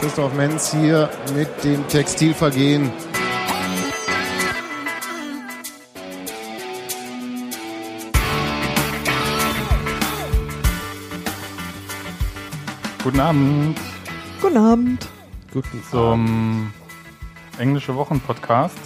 [0.00, 2.90] Christoph Menz hier mit dem Textilvergehen.
[13.02, 13.78] Guten Abend
[14.42, 15.08] Guten Abend.
[15.52, 16.72] Guten zum
[17.58, 18.78] Englische Wochen Podcast.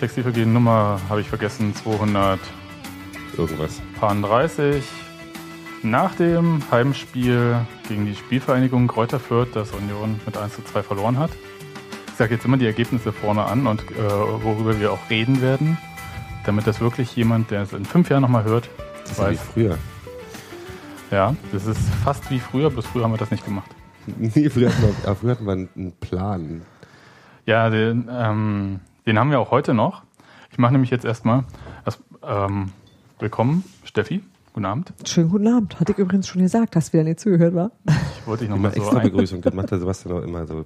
[0.00, 2.40] Textilvergehen Nummer habe ich vergessen, 230.
[3.36, 3.82] Irgendwas.
[5.82, 7.56] Nach dem Heimspiel
[7.88, 11.30] gegen die Spielvereinigung Kräuter Fürth, das Union mit 1 zu 2 verloren hat.
[12.08, 14.10] Ich sage jetzt immer die Ergebnisse vorne an und äh,
[14.42, 15.78] worüber wir auch reden werden,
[16.44, 18.68] damit das wirklich jemand, der es in fünf Jahren nochmal hört,
[19.02, 19.40] Das ist ja wie weiß.
[19.54, 19.78] früher.
[21.10, 23.70] Ja, das ist fast wie früher, bis früher haben wir das nicht gemacht.
[24.18, 26.62] Nee, früher hatten wir, früher hatten wir einen Plan.
[27.44, 30.02] Ja, den, ähm, den haben wir auch heute noch.
[30.52, 31.42] Ich mache nämlich jetzt erstmal
[31.84, 32.70] erst, ähm,
[33.18, 34.22] willkommen, Steffi.
[34.52, 34.92] Guten Abend.
[35.04, 35.78] Schönen guten Abend.
[35.78, 37.72] Hatte ich übrigens schon gesagt, dass wieder nicht zugehört war.
[38.18, 39.42] Ich wollte dich nochmal so extra ein, Begrüßung.
[39.42, 40.64] Das macht der Sebastian auch immer so.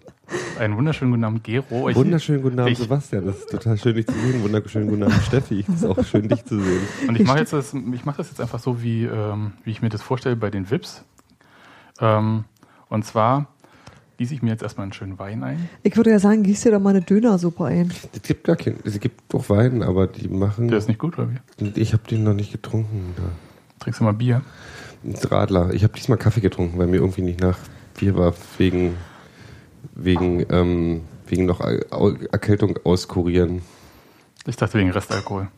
[0.60, 1.88] einen wunderschönen guten Abend, Gero.
[1.88, 3.26] Ich, Wunderschönen guten Abend, ich- Sebastian.
[3.26, 4.42] Das ist total schön, dich zu sehen.
[4.44, 5.64] Wunderschönen guten Abend, Steffi.
[5.66, 6.82] Das ist auch schön, dich zu sehen.
[7.08, 9.82] Und ich mache jetzt das, ich mache das jetzt einfach so, wie, ähm, wie ich
[9.82, 11.02] mir das vorstelle bei den Vips.
[12.00, 12.44] Ähm,
[12.88, 13.48] und zwar
[14.20, 15.70] gieße ich mir jetzt erstmal einen schönen Wein ein.
[15.82, 17.90] Ich würde ja sagen, gieß dir doch mal eine Dönersuppe ein.
[18.12, 18.78] Es gibt gar keinen.
[18.84, 20.68] Es gibt doch Wein, aber die machen.
[20.68, 21.80] Der ist nicht gut, oder wie?
[21.80, 23.14] ich habe den noch nicht getrunken.
[23.16, 23.22] Da.
[23.78, 24.42] Trinkst du mal Bier?
[25.30, 25.72] Radler.
[25.72, 27.56] Ich habe diesmal Kaffee getrunken, weil mir irgendwie nicht nach
[27.98, 28.98] Bier war, wegen,
[29.94, 33.62] wegen, ähm, wegen noch Erkältung auskurieren.
[34.46, 35.48] Ich dachte wegen Restalkohol.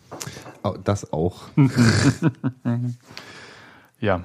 [0.85, 1.43] Das auch.
[3.99, 4.25] Ja.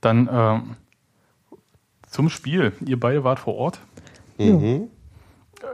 [0.00, 0.76] Dann ähm,
[2.12, 2.72] zum Spiel.
[2.84, 3.80] Ihr beide wart vor Ort.
[4.38, 4.88] Mhm.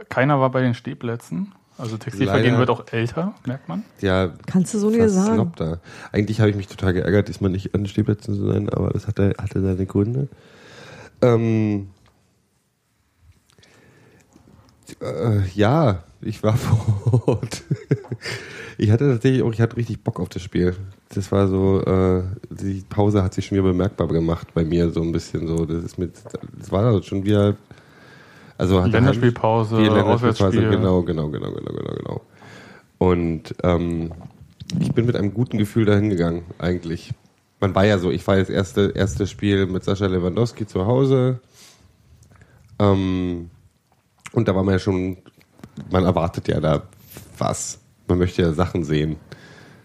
[0.07, 1.53] Keiner war bei den Stehplätzen.
[1.77, 2.59] Also Textilvergehen Leider.
[2.59, 3.83] wird auch älter, merkt man.
[4.01, 5.35] Ja, Kannst du so nicht fast sagen.
[5.35, 5.79] Snob da.
[6.11, 9.07] Eigentlich habe ich mich total geärgert, diesmal nicht an den Stehplätzen zu sein, aber das
[9.07, 10.27] hatte, hatte seine Gründe.
[11.21, 11.89] Ähm,
[15.01, 17.63] äh, ja, ich war vor Ort.
[18.79, 20.75] Ich hatte tatsächlich auch, ich hatte richtig Bock auf das Spiel.
[21.13, 25.01] Das war so, äh, die Pause hat sich schon wieder bemerkbar gemacht bei mir, so
[25.01, 25.65] ein bisschen so.
[25.65, 26.13] Das ist mit,
[26.57, 27.55] das war also schon wieder,
[28.57, 29.89] also hat Länderspielpause, die
[30.69, 32.21] genau, genau, genau, genau, genau, genau.
[32.99, 34.11] Und ähm,
[34.79, 37.11] ich bin mit einem guten Gefühl dahin gegangen, eigentlich.
[37.59, 41.41] Man war ja so, ich war das erste, erste Spiel mit Sascha Lewandowski zu Hause.
[42.79, 43.49] Ähm,
[44.31, 45.17] und da war man ja schon,
[45.91, 46.83] man erwartet ja da
[47.37, 47.79] was.
[48.09, 49.17] Man möchte ja Sachen sehen.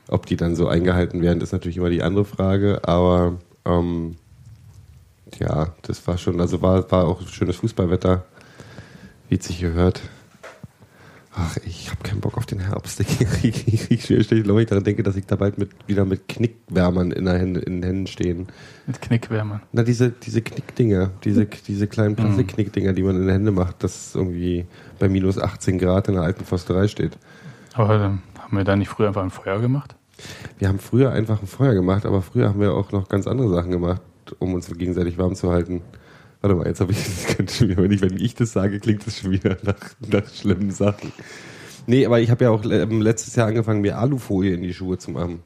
[0.09, 2.81] Ob die dann so eingehalten werden, ist natürlich immer die andere Frage.
[2.83, 4.17] Aber ähm,
[5.39, 8.25] ja, das war schon, also war, war auch schönes Fußballwetter,
[9.29, 10.03] wie es sich gehört.
[11.37, 13.01] Ach, ich habe keinen Bock auf den Herbst.
[13.05, 15.71] Ich krieg, ich krieg schwer schlecht, wenn ich daran denke, dass ich da bald mit,
[15.89, 18.47] wieder mit Knickwärmern in, der Hände, in den Händen stehen.
[18.87, 19.63] Mit Knickwärmern.
[19.73, 24.15] Na, diese, diese Knickdinger, diese, diese kleinen Plastikknickdinger, die man in den Hände macht, das
[24.15, 24.67] irgendwie
[25.01, 27.19] bei minus 18 Grad in der alten Forsterei steht.
[27.75, 29.97] Aber ähm, haben wir da nicht früher einfach ein Feuer gemacht?
[30.59, 33.51] Wir haben früher einfach ein Feuer gemacht, aber früher haben wir auch noch ganz andere
[33.51, 34.01] Sachen gemacht,
[34.39, 35.83] um uns gegenseitig warm zu halten.
[36.41, 38.79] Warte mal, jetzt habe ich das könnte schon wieder, wenn ich, wenn ich das sage,
[38.79, 39.75] klingt das schon wieder nach,
[40.09, 41.13] nach schlimmen Sachen.
[41.87, 44.97] Nee, aber ich habe ja auch ähm, letztes Jahr angefangen, mir Alufolie in die Schuhe
[44.97, 45.43] zu machen.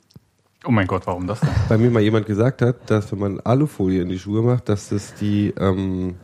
[0.65, 1.49] Oh mein Gott, warum das denn?
[1.69, 4.91] Weil mir mal jemand gesagt hat, dass wenn man Alufolie in die Schuhe macht, dass
[4.91, 6.17] das die, ähm,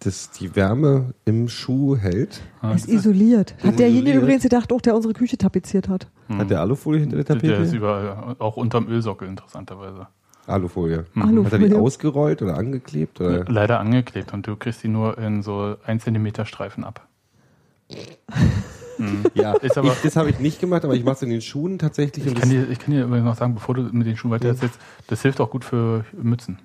[0.00, 2.40] dass die Wärme im Schuh hält.
[2.74, 3.54] Ist isoliert.
[3.62, 6.08] Hat derjenige übrigens gedacht, auch der unsere Küche tapeziert hat.
[6.28, 7.48] Hat der Alufolie hinter der Tapete?
[7.48, 10.08] Der ist überall, auch unterm Ölsockel interessanterweise.
[10.46, 11.04] Alufolie.
[11.14, 11.44] Alufolie.
[11.44, 13.20] Hat er die ausgerollt oder angeklebt?
[13.20, 13.44] Oder?
[13.46, 17.06] Leider angeklebt und du kriegst die nur in so 1 Zentimeter Streifen ab.
[19.34, 21.40] Ja, Ist aber- ich, das habe ich nicht gemacht, aber ich mache es in den
[21.40, 22.26] Schuhen tatsächlich.
[22.26, 24.30] Ich kann, das dir, ich kann dir übrigens noch sagen, bevor du mit den Schuhen
[24.30, 26.58] weiter erzählst, das hilft auch gut für Mützen.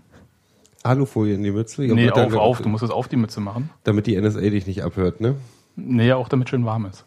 [0.86, 1.84] Alufolie in die Mütze.
[1.86, 2.62] Ja, nee, dann- auf, auf.
[2.62, 3.70] Du musst es auf die Mütze machen.
[3.84, 5.36] Damit die NSA dich nicht abhört, ne?
[5.76, 7.06] Nee, auch damit schön warm ist.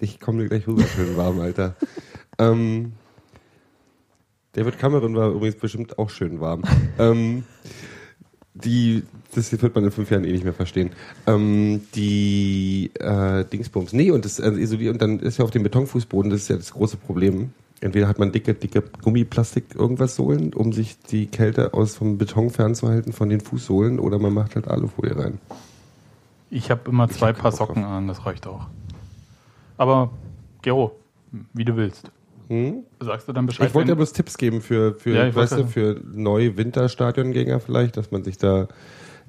[0.00, 1.76] Ich komme dir gleich rüber, schön warm, Alter.
[2.38, 2.92] ähm,
[4.52, 6.62] David Cameron war übrigens bestimmt auch schön warm.
[6.98, 7.44] ähm,
[8.54, 9.02] die,
[9.34, 10.90] das wird man in fünf Jahren eh nicht mehr verstehen.
[11.26, 13.92] Ähm, die äh, Dingsbums.
[13.92, 16.56] Nee, und das äh, isoliert, und dann ist ja auf dem Betonfußboden, das ist ja
[16.56, 17.52] das große Problem.
[17.82, 22.50] Entweder hat man dicke, dicke Gummiplastik irgendwas Sohlen, um sich die Kälte aus vom Beton
[22.50, 25.38] fernzuhalten von den Fußsohlen, oder man macht halt Alufolie rein.
[26.48, 28.68] Ich habe immer zwei hab Paar Socken an, das reicht auch.
[29.78, 30.10] Aber,
[30.62, 30.92] Gero,
[31.54, 32.10] wie du willst.
[32.48, 32.84] Hm?
[33.00, 33.68] Sagst du dann Bescheid?
[33.68, 37.58] Ich wollte ja bloß Tipps geben für, für, Ja, ich weißt du, für neue Winterstadiongänger
[37.58, 38.68] vielleicht, dass man sich da,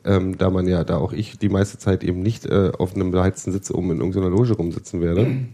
[0.03, 3.09] ähm, da man ja, da auch ich die meiste Zeit eben nicht äh, auf einem
[3.09, 5.47] beheizten Sitz oben in irgendeiner Loge rumsitzen werde.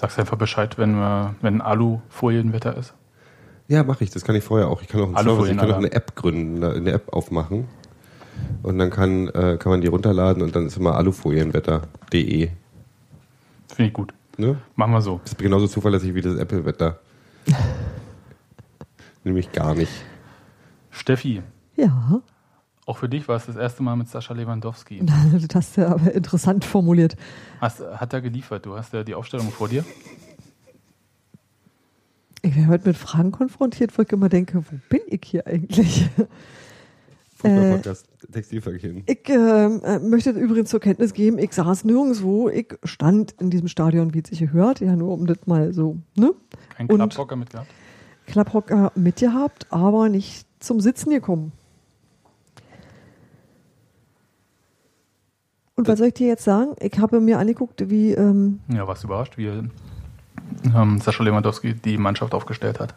[0.00, 2.94] Sagst einfach Bescheid, wenn, wir, wenn Alufolienwetter ist.
[3.66, 4.10] Ja, mache ich.
[4.10, 4.80] Das kann ich vorher auch.
[4.80, 7.66] Ich kann auch, einen Service, ich kann auch eine App gründen, eine eine App aufmachen.
[8.62, 12.50] Und dann kann, äh, kann man die runterladen und dann ist immer alufolienwetter.de.
[13.74, 14.14] Finde ich gut.
[14.36, 14.58] Ne?
[14.76, 15.18] Machen wir so.
[15.24, 17.00] Das ist genauso zuverlässig wie das Apple-Wetter.
[19.24, 19.90] Nämlich gar nicht.
[20.90, 21.42] Steffi,
[21.74, 22.20] Ja,
[22.88, 25.04] auch für dich war es das erste Mal mit Sascha Lewandowski.
[25.32, 27.16] das hast du aber interessant formuliert.
[27.60, 28.64] Hast, hat er geliefert?
[28.64, 29.84] Du hast ja die Aufstellung vor dir.
[32.40, 36.08] Ich werde heute mit Fragen konfrontiert, wo ich immer denke, wo bin ich hier eigentlich?
[37.44, 38.94] Äh, Podcast Textilverkehr.
[39.06, 43.68] Ich ähm, äh, möchte übrigens zur Kenntnis geben, ich saß nirgendwo, ich stand in diesem
[43.68, 46.32] Stadion, wie es sich gehört, ja nur um das mal so, ne?
[46.76, 47.68] Kein Klappbocker mitgehabt?
[48.26, 51.52] Klapphocker mitgehabt, aber nicht zum Sitzen gekommen.
[55.78, 56.72] Und was soll ich dir jetzt sagen?
[56.80, 61.98] Ich habe mir angeguckt, wie, ähm, Ja, warst du überrascht, wie ähm, Sascha Lewandowski die
[61.98, 62.96] Mannschaft aufgestellt hat?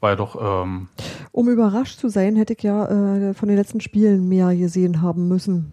[0.00, 0.88] War ja doch, ähm,
[1.30, 5.28] um überrascht zu sein, hätte ich ja äh, von den letzten Spielen mehr gesehen haben
[5.28, 5.72] müssen.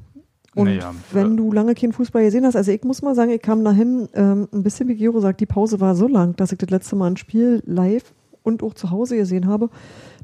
[0.55, 1.35] Und Naja, wenn ja.
[1.35, 4.47] du lange keinen Fußball gesehen hast, also ich muss mal sagen, ich kam dahin, ähm,
[4.53, 7.07] ein bisschen wie Gero sagt, die Pause war so lang, dass ich das letzte Mal
[7.07, 8.13] ein Spiel live
[8.43, 9.69] und auch zu Hause gesehen habe,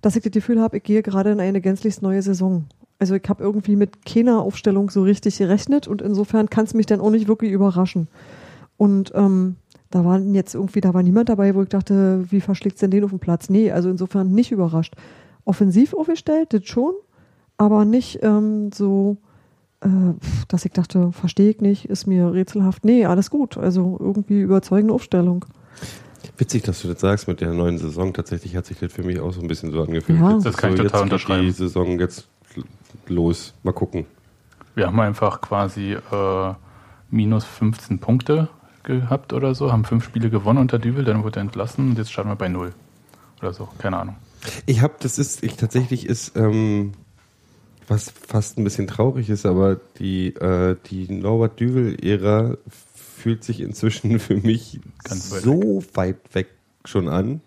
[0.01, 2.63] dass ich das Gefühl habe, ich gehe gerade in eine gänzlich neue Saison.
[2.97, 6.85] Also ich habe irgendwie mit keiner Aufstellung so richtig gerechnet und insofern kann es mich
[6.85, 8.07] dann auch nicht wirklich überraschen.
[8.77, 9.57] Und ähm,
[9.91, 13.03] da war jetzt irgendwie, da war niemand dabei, wo ich dachte, wie verschlägt denn den
[13.03, 13.49] auf den Platz?
[13.49, 14.95] Nee, also insofern nicht überrascht.
[15.43, 16.93] Offensiv aufgestellt, das schon,
[17.57, 19.17] aber nicht ähm, so,
[19.81, 19.87] äh,
[20.47, 22.83] dass ich dachte, verstehe ich nicht, ist mir rätselhaft.
[22.83, 23.57] Nee, alles gut.
[23.57, 25.45] Also irgendwie überzeugende Aufstellung.
[26.37, 28.13] Witzig, dass du das sagst mit der neuen Saison.
[28.13, 30.19] Tatsächlich hat sich das für mich auch so ein bisschen so angefühlt.
[30.19, 30.33] Ja.
[30.33, 31.45] Jetzt Das ist kann ich so, total jetzt geht unterschreiben.
[31.45, 32.27] Die Saison jetzt
[33.07, 33.53] los.
[33.63, 34.05] Mal gucken.
[34.75, 36.53] wir haben einfach quasi äh,
[37.09, 38.49] minus 15 Punkte
[38.83, 42.11] gehabt oder so, haben fünf Spiele gewonnen unter Dübel, dann wurde er entlassen und jetzt
[42.11, 42.73] starten wir bei null.
[43.41, 44.15] Oder so, keine Ahnung.
[44.65, 46.93] Ich habe, das ist, ich tatsächlich ist, ähm,
[47.87, 52.57] was fast ein bisschen traurig ist, aber die, äh, die Norbert Düvel-Ära
[53.17, 56.47] fühlt sich inzwischen für mich weit so weit weg
[56.85, 57.41] schon an,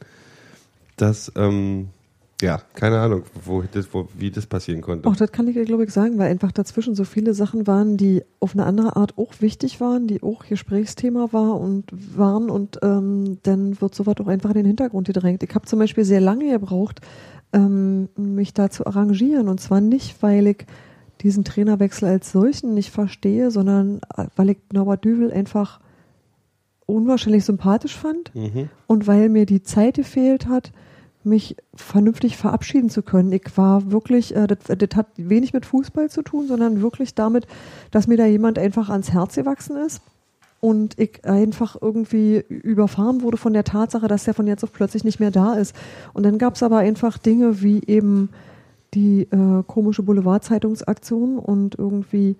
[0.96, 1.90] dass, ähm,
[2.40, 5.08] ja, keine Ahnung, wo das, wo, wie das passieren konnte.
[5.08, 7.96] Auch das kann ich dir, glaube ich, sagen, weil einfach dazwischen so viele Sachen waren,
[7.96, 11.84] die auf eine andere Art auch wichtig waren, die auch Gesprächsthema war und
[12.16, 15.42] waren und ähm, dann wird sowas auch einfach in den Hintergrund gedrängt.
[15.42, 17.00] Ich habe zum Beispiel sehr lange gebraucht,
[17.52, 20.66] ähm, mich da zu arrangieren und zwar nicht, weil ich
[21.22, 25.80] diesen Trainerwechsel als solchen nicht verstehe, sondern äh, weil ich Norbert Düvel einfach
[26.86, 28.68] unwahrscheinlich sympathisch fand Mhm.
[28.86, 30.72] und weil mir die Zeit gefehlt hat,
[31.28, 33.32] mich vernünftig verabschieden zu können.
[33.32, 37.46] Ich war wirklich, äh, das, das hat wenig mit Fußball zu tun, sondern wirklich damit,
[37.90, 40.02] dass mir da jemand einfach ans Herz gewachsen ist
[40.60, 45.04] und ich einfach irgendwie überfahren wurde von der Tatsache, dass der von jetzt auf plötzlich
[45.04, 45.74] nicht mehr da ist.
[46.14, 48.30] Und dann gab es aber einfach Dinge wie eben
[48.94, 52.36] die äh, komische Boulevardzeitungsaktion und irgendwie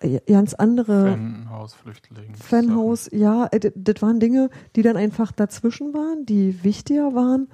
[0.00, 2.34] äh, ganz andere Fanhaus, Flüchtling.
[2.34, 7.48] Fanhaus, ja, äh, das waren Dinge, die dann einfach dazwischen waren, die wichtiger waren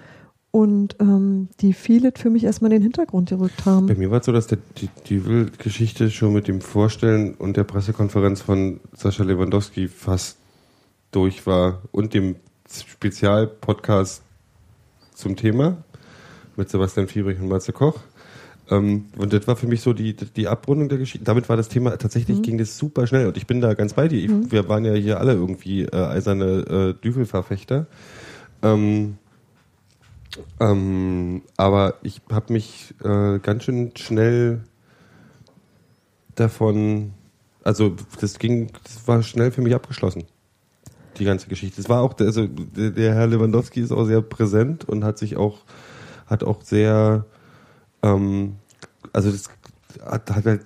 [0.53, 3.87] und ähm, die viele für mich erstmal in den Hintergrund gerückt Bei haben.
[3.87, 7.65] mir war es so, dass der, die, die Will-Geschichte schon mit dem Vorstellen und der
[7.65, 10.39] Pressekonferenz von Sascha Lewandowski fast
[11.13, 12.37] durch war und dem
[12.69, 14.23] Spezialpodcast
[15.15, 15.85] zum Thema
[16.57, 17.99] mit Sebastian Fiebrich und Matze Koch.
[18.71, 21.25] Ähm, und das war für mich so die, die Abrundung der Geschichte.
[21.25, 24.09] Damit war das Thema, tatsächlich ging das super schnell und ich bin da ganz bei
[24.09, 24.19] dir.
[24.19, 27.87] Ich, Wir waren ja hier alle irgendwie äh, eiserne äh, Düvelverfechter.
[28.63, 29.17] Ähm,
[30.61, 34.61] ähm, aber ich habe mich äh, ganz schön schnell
[36.35, 37.13] davon,
[37.65, 40.25] also das ging, das war schnell für mich abgeschlossen.
[41.19, 41.81] Die ganze Geschichte.
[41.81, 45.37] Es war auch, also der, der Herr Lewandowski ist auch sehr präsent und hat sich
[45.37, 45.59] auch,
[46.27, 47.27] hat auch sehr,
[48.03, 48.57] ähm,
[49.13, 49.51] also das
[50.05, 50.63] hat, hat halt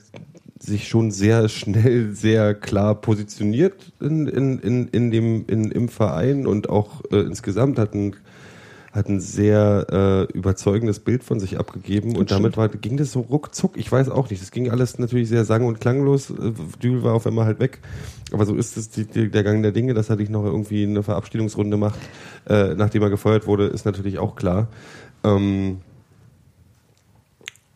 [0.59, 6.47] sich schon sehr schnell, sehr klar positioniert in, in, in, in dem, in, im Verein
[6.47, 8.17] und auch äh, insgesamt hat ein,
[8.95, 13.21] hat ein sehr äh, überzeugendes Bild von sich abgegeben und damit war, ging das so
[13.21, 13.77] ruckzuck.
[13.77, 14.41] Ich weiß auch nicht.
[14.41, 16.31] Das ging alles natürlich sehr sang- und klanglos.
[16.31, 17.81] Äh, Dübel war auf einmal halt weg.
[18.31, 20.85] Aber so ist es die, die, der Gang der Dinge, dass er nicht noch irgendwie
[20.85, 21.99] eine Verabschiedungsrunde macht,
[22.49, 24.69] äh, nachdem er gefeuert wurde, ist natürlich auch klar.
[25.25, 25.79] Ähm,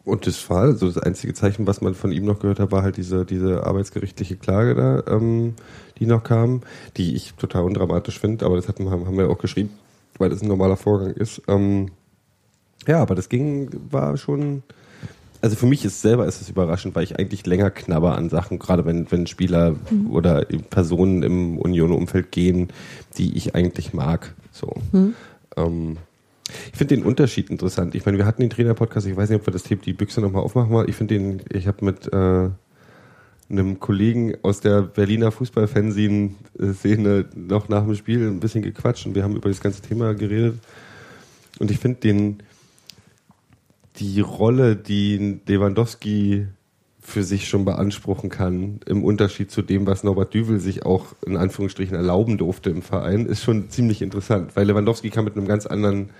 [0.04, 2.82] und das war also das einzige Zeichen, was man von ihm noch gehört hat, war
[2.82, 5.54] halt diese, diese arbeitsgerichtliche Klage da, ähm,
[5.98, 6.62] die noch kam,
[6.96, 9.70] die ich total undramatisch finde, aber das hatten, haben, haben wir auch geschrieben,
[10.18, 11.42] weil das ein normaler Vorgang ist.
[11.48, 11.90] Ähm,
[12.86, 14.62] ja, aber das ging, war schon,
[15.42, 18.58] also für mich ist selber ist es überraschend, weil ich eigentlich länger knabber an Sachen,
[18.58, 19.76] gerade wenn, wenn Spieler
[20.10, 22.68] oder Personen im Union-Umfeld gehen,
[23.18, 24.34] die ich eigentlich mag.
[24.52, 24.72] So.
[25.56, 25.96] Ähm,
[26.72, 27.94] Ich finde den Unterschied interessant.
[27.94, 30.22] Ich meine, wir hatten den Trainer-Podcast, ich weiß nicht, ob wir das Thema die Büchse
[30.22, 30.88] nochmal aufmachen wollen.
[30.88, 32.48] Ich finde den, ich habe mit äh,
[33.50, 39.22] einem Kollegen aus der Berliner Fußball-Fanzine-Szene noch nach dem Spiel ein bisschen gequatscht und wir
[39.22, 40.58] haben über das ganze Thema geredet.
[41.58, 42.42] Und ich finde den,
[43.96, 46.46] die Rolle, die Lewandowski
[47.00, 51.38] für sich schon beanspruchen kann, im Unterschied zu dem, was Norbert Düvel sich auch in
[51.38, 55.64] Anführungsstrichen erlauben durfte im Verein, ist schon ziemlich interessant, weil Lewandowski kann mit einem ganz
[55.64, 56.10] anderen,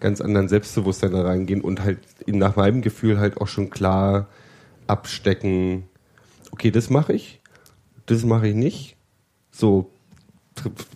[0.00, 4.28] ganz anderen Selbstbewusstsein da reingehen und halt nach meinem Gefühl halt auch schon klar
[4.86, 5.84] abstecken,
[6.50, 7.40] okay, das mache ich,
[8.06, 8.96] das mache ich nicht.
[9.50, 9.90] So,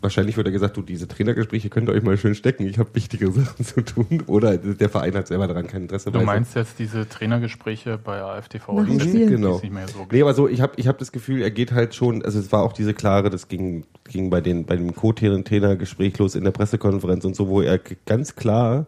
[0.00, 2.94] wahrscheinlich wird er gesagt, du, diese Trainergespräche könnt ihr euch mal schön stecken, ich habe
[2.94, 4.22] wichtige Sachen zu tun.
[4.26, 6.10] Oder der Verein hat selber daran kein Interesse.
[6.10, 8.84] Du meinst jetzt diese Trainergespräche bei AFTV?
[8.84, 9.28] Dem Spiel.
[9.28, 9.60] Genau.
[9.60, 11.94] Nicht mehr so Nee, aber so, ich habe ich hab das Gefühl, er geht halt
[11.94, 16.18] schon, also es war auch diese klare, das ging, ging bei, den, bei dem Co-Trainer-Gespräch
[16.18, 18.86] los in der Pressekonferenz und so, wo er ganz klar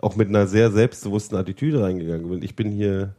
[0.00, 2.42] auch mit einer sehr selbstbewussten Attitüde reingegangen bin.
[2.42, 3.14] Ich bin hier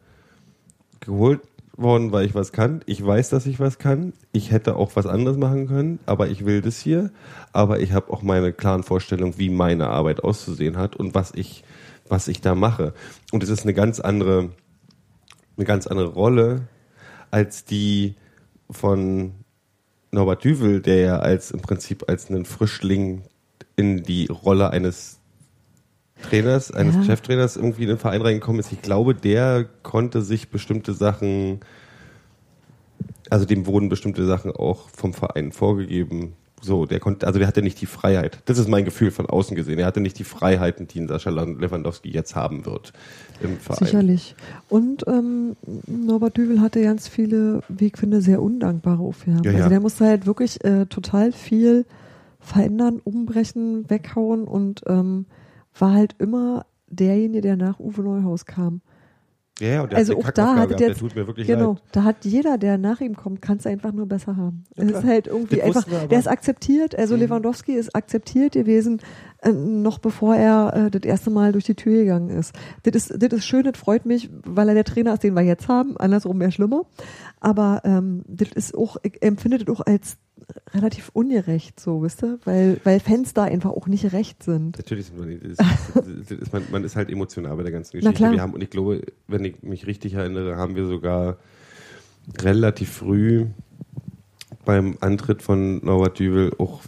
[1.02, 1.42] geholt
[1.82, 2.82] worden, weil ich was kann.
[2.86, 4.14] Ich weiß, dass ich was kann.
[4.32, 7.12] Ich hätte auch was anderes machen können, aber ich will das hier.
[7.54, 11.64] Aber ich habe auch meine klaren Vorstellungen, wie meine Arbeit auszusehen hat und was ich,
[12.08, 12.94] was ich da mache.
[13.32, 14.52] Und es ist eine ganz andere,
[15.58, 16.68] eine ganz andere Rolle
[17.32, 18.16] als die
[18.70, 19.34] von
[20.12, 23.24] Norbert Düvel, der ja als im Prinzip als einen Frischling
[23.76, 25.19] in die Rolle eines
[26.22, 27.04] Trainers, eines Ja.
[27.04, 28.72] Cheftrainers irgendwie in den Verein reingekommen ist.
[28.72, 31.60] Ich glaube, der konnte sich bestimmte Sachen,
[33.30, 36.34] also dem wurden bestimmte Sachen auch vom Verein vorgegeben.
[36.62, 38.40] So, der konnte, also der hatte nicht die Freiheit.
[38.46, 39.80] Das ist mein Gefühl von außen gesehen.
[39.80, 42.92] Er hatte nicht die Freiheiten, die ein Sascha Lewandowski jetzt haben wird
[43.42, 43.86] im Verein.
[43.86, 44.36] Sicherlich.
[44.68, 45.56] Und ähm,
[45.88, 49.44] Norbert Düvel hatte ganz viele, wie ich finde, sehr undankbare Aufgaben.
[49.44, 49.58] Ja, ja.
[49.58, 51.86] Also der musste halt wirklich äh, total viel
[52.42, 55.28] verändern, umbrechen, weghauen und ähm,
[55.80, 58.82] war halt immer derjenige, der nach Uwe Neuhaus kam.
[59.60, 61.82] Ja, und der also hat auch da gehabt, der tut mir wirklich genau, leid.
[61.92, 64.64] da hat jeder, der nach ihm kommt, kann es einfach nur besser haben.
[64.78, 67.22] Ja, es ist halt irgendwie einfach, der ist akzeptiert, also Mhm.
[67.24, 69.02] Lewandowski ist akzeptiert gewesen,
[69.42, 72.54] äh, noch bevor er äh, das erste Mal durch die Tür gegangen ist.
[72.84, 75.42] Das ist, das ist schön, das freut mich, weil er der Trainer ist, den wir
[75.42, 76.84] jetzt haben, andersrum wäre schlimmer.
[77.42, 80.18] Aber ähm, das ist auch, ich empfinde das auch als
[80.74, 82.40] relativ ungerecht, so, wisst ihr?
[82.46, 84.78] Weil, weil Fans da einfach auch nicht recht sind.
[84.78, 85.42] Natürlich sind.
[85.94, 88.18] Das ist, ist, man, man ist halt emotional bei der ganzen Na Geschichte.
[88.18, 88.32] klar.
[88.34, 91.38] Wir haben, und ich glaube, wenn ich mich richtig erinnere, haben wir sogar
[92.42, 93.48] relativ früh
[94.66, 96.82] beim Antritt von Norbert Dübel auch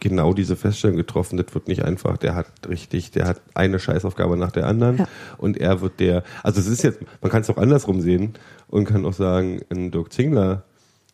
[0.00, 1.36] genau diese Feststellung getroffen.
[1.38, 2.18] Das wird nicht einfach.
[2.18, 5.08] Der hat richtig, der hat eine Scheißaufgabe nach der anderen Ja.
[5.38, 8.34] und er wird der, also es ist jetzt, man kann es auch andersrum sehen
[8.68, 10.64] und kann auch sagen, ein Dirk Zingler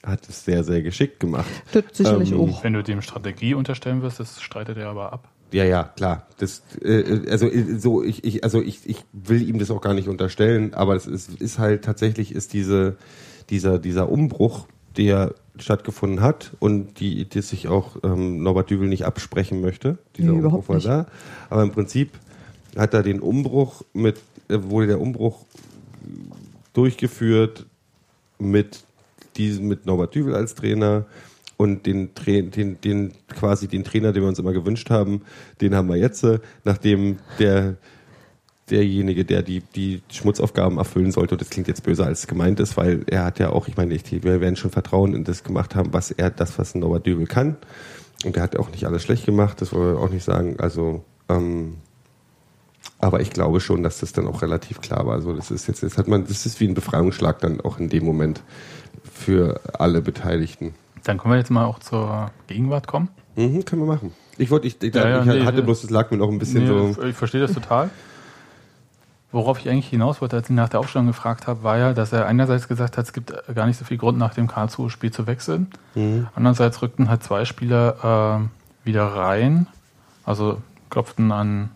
[0.05, 1.47] hat es sehr, sehr geschickt gemacht.
[1.73, 2.65] Das sicherlich Ähm, auch.
[2.65, 5.29] Wenn du dem Strategie unterstellen wirst, das streitet er aber ab.
[5.51, 6.27] Ja, ja, klar.
[6.39, 9.95] Das, äh, also äh, so, ich, ich, also ich, ich will ihm das auch gar
[9.95, 12.97] nicht unterstellen, aber es ist, ist halt tatsächlich ist diese,
[13.51, 19.05] dieser, dieser Umbruch, der stattgefunden hat und die, die sich auch ähm, Norbert Dübel nicht
[19.07, 19.99] absprechen möchte.
[20.17, 20.87] Dieser Nee, überhaupt Umbruch war nicht.
[20.89, 21.07] da.
[21.51, 22.11] Aber im Prinzip
[22.77, 24.17] hat er den Umbruch mit,
[24.49, 25.45] äh, wurde der Umbruch
[26.73, 27.67] durchgeführt
[28.39, 28.85] mit
[29.39, 31.07] diesem, mit Norbert Düvel als Trainer
[31.57, 35.23] und den, den, den quasi den Trainer, den wir uns immer gewünscht haben,
[35.61, 37.77] den haben wir jetzt, äh, nachdem der
[38.71, 42.61] derjenige, der die, die Schmutzaufgaben erfüllen sollte, und das klingt jetzt böser als es gemeint
[42.61, 45.75] ist, weil er hat ja auch, ich meine, wir werden schon Vertrauen in das gemacht
[45.75, 47.57] haben, was er, das, was Norbert Dübel kann.
[48.25, 50.57] Und er hat auch nicht alles schlecht gemacht, das wollen wir auch nicht sagen.
[50.59, 51.77] Also, ähm,
[52.99, 55.15] aber ich glaube schon, dass das dann auch relativ klar war.
[55.15, 57.89] Also das ist jetzt, das hat man, das ist wie ein Befreiungsschlag dann auch in
[57.89, 58.43] dem Moment
[59.13, 60.75] für alle Beteiligten.
[61.05, 63.09] Dann können wir jetzt mal auch zur Gegenwart kommen.
[63.37, 64.13] Mhm, können wir machen.
[64.37, 65.63] Ich wollte, ich, ich, Ja, ja, ich nee, hatte nee.
[65.63, 67.03] bloß, es lag mir noch ein bisschen Nee, so.
[67.03, 67.91] Ich verstehe das total.
[69.31, 72.13] Worauf ich eigentlich hinaus wollte, als ich nach der Aufstellung gefragt habe, war ja, dass
[72.13, 75.27] er einerseits gesagt hat, es gibt gar nicht so viel Grund, nach dem Karlsruhe-Spiel zu
[75.27, 75.67] wechseln.
[75.95, 76.29] Mhm.
[76.35, 78.41] Andererseits rückten halt zwei Spieler
[78.85, 79.67] äh, wieder rein,
[80.25, 81.71] also klopften an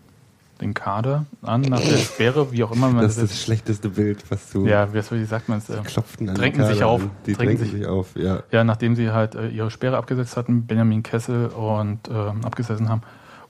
[0.63, 3.89] den Kader an, nach der Sperre, wie auch immer man Das das, ist das schlechteste
[3.89, 5.69] Bild, was du Ja, wie, wie sagt man es?
[5.69, 7.01] Äh, klopften an drängen sich auf.
[7.25, 8.43] Die Drängen sich- sich auf, ja.
[8.51, 13.01] Ja, nachdem sie halt äh, ihre Sperre abgesetzt hatten, Benjamin Kessel und ähm, abgesessen haben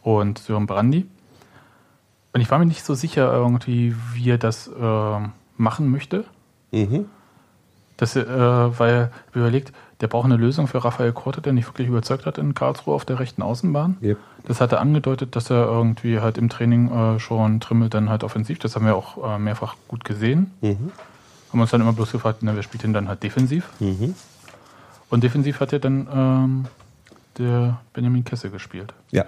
[0.01, 1.08] und Sören Brandy.
[2.34, 5.20] Und ich war mir nicht so sicher irgendwie, wie er das äh,
[5.55, 6.25] machen möchte.
[6.72, 7.05] Mhm.
[7.98, 11.88] Das, äh, weil ich überlegt, der braucht eine Lösung für Raphael Korte, der nicht wirklich
[11.88, 13.98] überzeugt hat in Karlsruhe auf der rechten Außenbahn.
[14.01, 14.17] Yep.
[14.45, 18.23] Das hat er angedeutet, dass er irgendwie halt im Training äh, schon trimmelt dann halt
[18.23, 18.59] offensiv.
[18.59, 20.51] Das haben wir auch äh, mehrfach gut gesehen.
[20.62, 20.91] Mhm.
[21.51, 23.69] Haben uns dann immer bloß gefragt, na, wer spielt denn dann halt defensiv?
[23.79, 24.15] Mhm.
[25.09, 26.65] Und defensiv hat ja dann ähm,
[27.38, 28.93] der Benjamin Kessel gespielt.
[29.12, 29.25] Ja.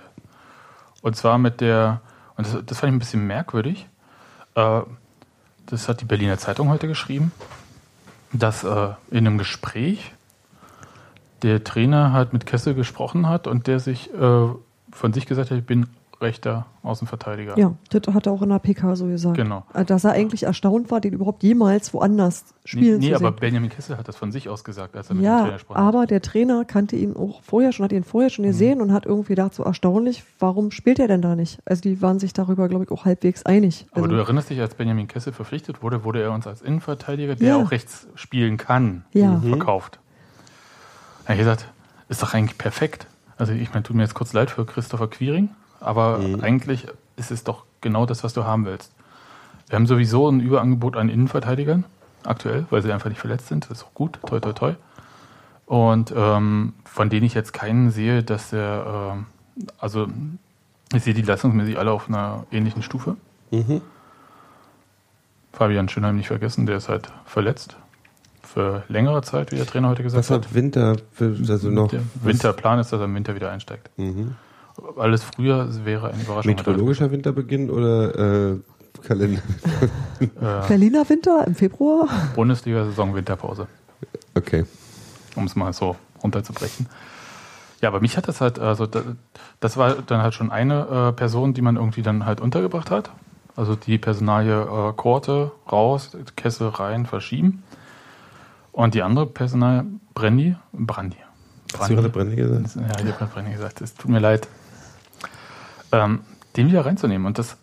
[1.01, 2.01] Und zwar mit der
[2.35, 3.87] Und das, das fand ich ein bisschen merkwürdig.
[4.55, 4.81] Äh,
[5.67, 7.31] das hat die Berliner Zeitung heute geschrieben,
[8.33, 10.11] dass äh, in einem Gespräch
[11.41, 14.47] der Trainer halt mit Kessel gesprochen hat und der sich äh,
[14.95, 15.87] von sich gesagt hat, ich bin
[16.21, 17.59] rechter Außenverteidiger.
[17.59, 19.35] Ja, das hat er auch in der PK so gesagt.
[19.35, 19.65] Genau.
[19.73, 23.31] Äh, Dass er eigentlich erstaunt war, den überhaupt jemals woanders spielen nee, nee zu aber
[23.33, 23.39] sehen.
[23.41, 25.75] Benjamin Kessel hat das von sich aus gesagt, als er mit dem Ja, Trainer sprach.
[25.75, 28.33] aber der Trainer kannte ihn auch vorher schon, hat ihn vorher Mhm.
[28.33, 31.59] schon gesehen und hat irgendwie gedacht, so erstaunlich, warum spielt er denn da nicht?
[31.65, 33.85] Also die waren sich darüber, glaube ich, auch halbwegs einig.
[33.91, 37.35] Aber Also, du erinnerst dich, als Benjamin Kessel verpflichtet wurde, wurde er uns als Innenverteidiger,
[37.35, 37.57] der Ja.
[37.61, 39.41] auch rechts spielen kann, Ja.
[39.41, 39.99] verkauft.
[41.23, 41.67] Da habe ich gesagt,
[42.07, 43.07] ist doch eigentlich perfekt.
[43.37, 45.49] Also ich meine, tut mir jetzt kurz leid für Christopher Quiring,
[45.79, 46.87] aber eigentlich
[47.17, 48.91] ist es doch genau das, was du haben willst.
[49.67, 51.85] Wir haben sowieso ein Überangebot an Innenverteidigern,
[52.23, 53.69] aktuell, weil sie einfach nicht verletzt sind.
[53.69, 54.73] Das ist auch gut, toi toi toi.
[55.65, 59.25] Und ähm, von denen ich jetzt keinen sehe, dass der, ähm,
[59.79, 60.07] also
[60.93, 63.17] ich sehe die leistungsmäßig alle auf einer ähnlichen Stufe.
[63.51, 63.81] Mhm.
[65.53, 67.77] Fabian Schönheim nicht vergessen, der ist halt verletzt.
[68.45, 71.89] Für längere Zeit, wie der Trainer heute gesagt Was hat Winter für, also noch?
[71.89, 73.89] Der Winterplan ist, dass er im Winter wieder einsteigt.
[73.97, 74.35] Mhm.
[74.97, 76.51] Alles früher wäre eine Überraschung.
[76.53, 78.59] Meteorologischer Winterbeginn oder äh,
[79.05, 79.41] Kalender?
[80.21, 82.07] Äh, Berliner Winter im Februar?
[82.35, 83.67] Bundesliga-Saison Winterpause,
[84.33, 84.65] Okay.
[85.35, 86.87] um es mal so runterzubrechen.
[87.81, 89.01] Ja, aber mich hat das halt, also da-
[89.59, 93.11] das war dann halt schon eine äh, Person, die man irgendwie dann halt untergebracht hat.
[93.57, 97.63] Also die Personalie äh, Korte raus, Kessel rein, verschieben.
[98.75, 101.15] Und die andere Personalie Brandy, Brandy.
[101.77, 102.75] Hast du gerade Brände gesagt?
[102.75, 104.49] Ja, ich habe gerade gesagt, es tut mir leid.
[105.93, 106.21] Ähm,
[106.57, 107.25] den wieder reinzunehmen.
[107.25, 107.55] Und das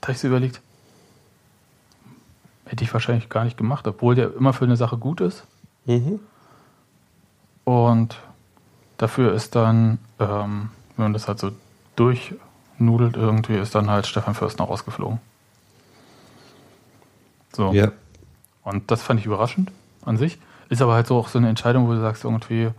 [0.00, 0.60] da habe ich so überlegt,
[2.66, 5.44] hätte ich wahrscheinlich gar nicht gemacht, obwohl der immer für eine Sache gut ist.
[5.86, 6.20] Mhm.
[7.64, 8.20] Und
[8.98, 11.50] dafür ist dann, ähm, wenn man das halt so
[11.96, 15.18] durchnudelt, irgendwie ist dann halt Stefan Fürstner rausgeflogen.
[17.52, 17.72] So.
[17.72, 17.90] Ja.
[18.62, 19.72] Und das fand ich überraschend
[20.04, 20.38] an sich.
[20.72, 22.70] Ist aber halt so auch so eine Entscheidung, wo du sagst, irgendwie,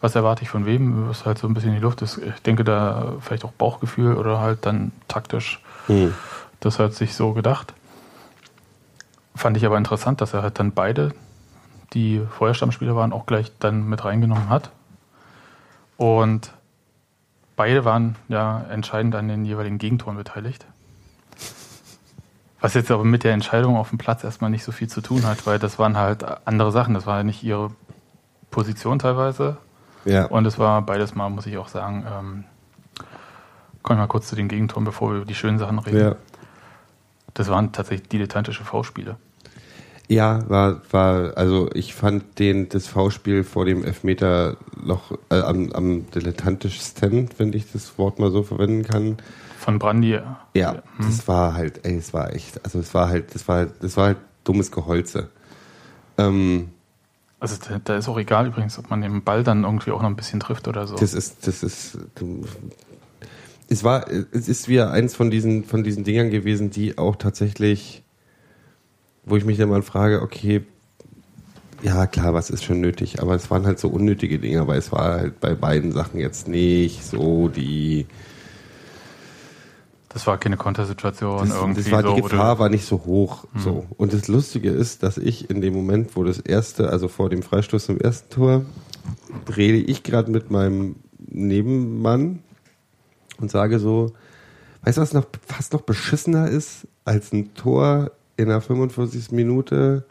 [0.00, 1.10] was erwarte ich von wem?
[1.10, 2.00] Ist halt so ein bisschen in die Luft.
[2.00, 5.60] Ist, ich denke, da vielleicht auch Bauchgefühl oder halt dann taktisch.
[5.88, 6.14] Mhm.
[6.60, 7.74] Das hat sich so gedacht.
[9.34, 11.14] Fand ich aber interessant, dass er halt dann beide,
[11.94, 14.70] die vorher Stammspieler waren, auch gleich dann mit reingenommen hat.
[15.96, 16.52] Und
[17.56, 20.64] beide waren ja entscheidend an den jeweiligen Gegentoren beteiligt.
[22.60, 25.26] Was jetzt aber mit der Entscheidung auf dem Platz erstmal nicht so viel zu tun
[25.26, 26.94] hat, weil das waren halt andere Sachen.
[26.94, 27.70] Das war nicht ihre
[28.50, 29.58] Position teilweise.
[30.04, 30.26] Ja.
[30.26, 32.44] Und es war beides mal, muss ich auch sagen, ähm,
[33.82, 36.00] kommen wir mal kurz zu den Gegentoren, bevor wir über die schönen Sachen reden.
[36.00, 36.16] ja.
[37.34, 39.16] Das waren tatsächlich dilettantische V-Spiele.
[40.08, 45.70] Ja, war, war, also ich fand den, das V-Spiel vor dem Elfmeter noch äh, am,
[45.72, 49.18] am dilettantischsten, wenn ich das Wort mal so verwenden kann.
[49.66, 50.20] Von Brandy.
[50.54, 53.96] Ja, das war halt, ey, es war echt, also es war halt, das war, das
[53.96, 55.28] war halt dummes Geholze.
[56.16, 56.68] Ähm,
[57.40, 60.08] Also da, da ist auch egal übrigens, ob man den Ball dann irgendwie auch noch
[60.08, 60.94] ein bisschen trifft oder so.
[60.94, 61.98] das ist, das ist,
[63.68, 68.04] es war, es ist wieder eins von diesen, von diesen Dingern gewesen, die auch tatsächlich,
[69.24, 70.64] wo ich mich dann mal frage, okay,
[71.82, 74.92] ja klar, was ist schon nötig, aber es waren halt so unnötige Dinge, weil es
[74.92, 78.06] war halt bei beiden Sachen jetzt nicht so die,
[80.16, 82.14] Das war keine Kontersituation das, irgendwie das war, so.
[82.14, 83.44] die Gefahr du- war nicht so hoch.
[83.54, 83.84] So.
[83.98, 87.42] Und das Lustige ist, dass ich in dem Moment, wo das erste, also vor dem
[87.42, 88.64] Freistoß zum ersten Tor,
[89.54, 92.38] rede ich gerade mit meinem Nebenmann
[93.40, 94.14] und sage so,
[94.84, 99.32] weißt du, was noch fast noch beschissener ist, als ein Tor in der 45.
[99.32, 100.06] Minute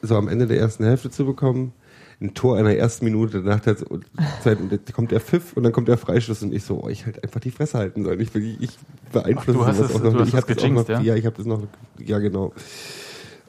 [0.00, 1.74] so am Ende der ersten Hälfte zu bekommen?
[2.20, 4.06] Ein Tor in der ersten Minute nach der Zeit, und
[4.44, 7.22] dann kommt der Pfiff und dann kommt der Freistoß und ich so, oh, ich halt
[7.22, 8.18] einfach die Fresse halten sollen.
[8.20, 8.78] Ich, ich
[9.12, 11.00] beeinflusse Ach, du hast sowas es- auch noch Ich hab das auch noch, ja?
[11.00, 11.14] ja?
[11.14, 11.62] ich habe das noch,
[11.98, 12.52] ja genau.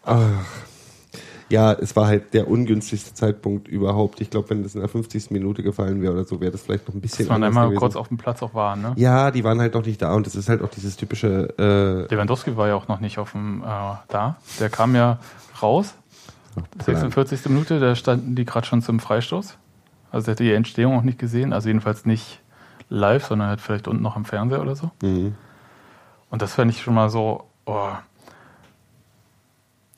[0.03, 0.21] Ach.
[1.49, 4.19] Ja, es war halt der ungünstigste Zeitpunkt überhaupt.
[4.19, 5.32] Ich glaube, wenn das in der 50.
[5.32, 7.80] Minute gefallen wäre oder so, wäre das vielleicht noch ein bisschen dass man einmal gewesen.
[7.80, 8.75] kurz auf dem Platz auch war.
[8.75, 8.91] Ne?
[8.97, 12.13] Ja, die waren halt noch nicht da und das ist halt auch dieses typische, äh,
[12.13, 13.65] Lewandowski war ja auch noch nicht auf dem äh,
[14.10, 14.36] da.
[14.60, 15.19] Der kam ja
[15.62, 15.93] raus,
[16.84, 17.46] 46.
[17.48, 19.58] Minute, da standen die gerade schon zum Freistoß.
[20.12, 22.41] Also hätte die Entstehung auch nicht gesehen, also jedenfalls nicht
[22.89, 24.91] live, sondern halt vielleicht unten noch am Fernseher oder so.
[25.02, 25.36] mhm.
[26.30, 27.91] Und das fand ich schon mal so, oh.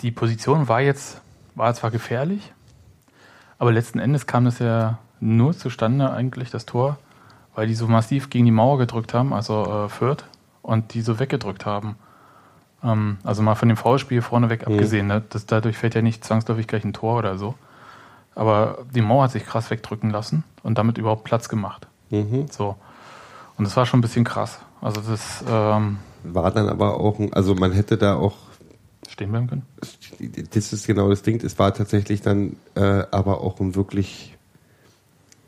[0.02, 1.22] die Position war jetzt,
[1.56, 2.54] war zwar gefährlich,
[3.58, 6.98] aber letzten Endes kam das ja nur zustande eigentlich, das Tor,
[7.56, 10.24] weil die so massiv gegen die Mauer gedrückt haben, also äh, Fürth,
[10.62, 11.96] und die so weggedrückt haben.
[12.84, 15.24] Ähm, also mal von dem Foulspiel vorneweg abgesehen, ne?
[15.30, 17.56] das, dadurch fällt ja nicht zwangsläufig gleich ein Tor oder so.
[18.36, 21.88] Aber die Mauer hat sich krass wegdrücken lassen und damit überhaupt Platz gemacht.
[22.10, 22.48] Mhm.
[22.50, 22.76] So.
[23.58, 24.60] Und das war schon ein bisschen krass.
[24.82, 28.36] Also das, ähm, war dann aber auch, ein, also man hätte da auch
[29.10, 29.66] Stehen bleiben können?
[30.54, 31.42] das ist genau das Ding.
[31.44, 34.38] Es war tatsächlich dann äh, aber auch ein wirklich,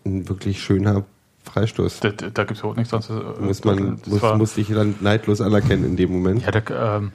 [0.06, 1.04] ein wirklich schöner
[1.46, 2.00] Freistoß.
[2.02, 3.10] Da, da gibt es überhaupt nichts sonst.
[3.40, 6.44] muss man, das muss, war- ich dann neidlos anerkennen in dem Moment.
[6.44, 7.12] Ja, der, ähm,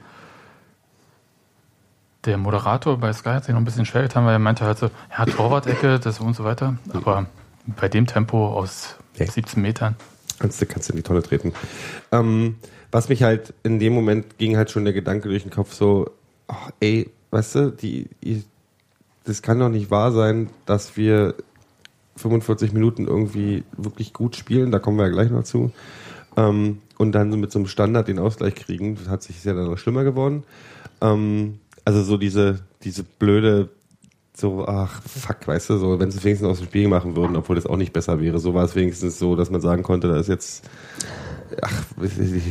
[2.24, 4.78] der Moderator bei Sky hat sich noch ein bisschen schwer getan, weil er meinte halt
[4.78, 6.76] so, ja, Torwart-Ecke, das und so weiter.
[6.92, 7.26] Aber
[7.66, 9.26] bei dem Tempo aus Nee.
[9.26, 9.96] 17 Metern.
[10.38, 11.54] Kannst du, kannst du in die Tonne treten.
[12.12, 12.56] Ähm,
[12.90, 16.10] was mich halt in dem Moment ging halt schon der Gedanke durch den Kopf so,
[16.48, 18.44] ach, ey, weißt du, die, die,
[19.24, 21.34] das kann doch nicht wahr sein, dass wir
[22.16, 25.72] 45 Minuten irgendwie wirklich gut spielen, da kommen wir ja gleich noch zu.
[26.36, 29.54] Ähm, und dann so mit so einem Standard den Ausgleich kriegen, das hat sich ja
[29.54, 30.44] dann noch schlimmer geworden.
[31.00, 33.68] Ähm, also so diese, diese blöde,
[34.34, 37.56] so, ach, fuck, weißt du, so, wenn sie wenigstens aus dem Spiel machen würden, obwohl
[37.56, 38.38] das auch nicht besser wäre.
[38.38, 40.68] So war es wenigstens so, dass man sagen konnte, da ist jetzt,
[41.62, 41.84] ach,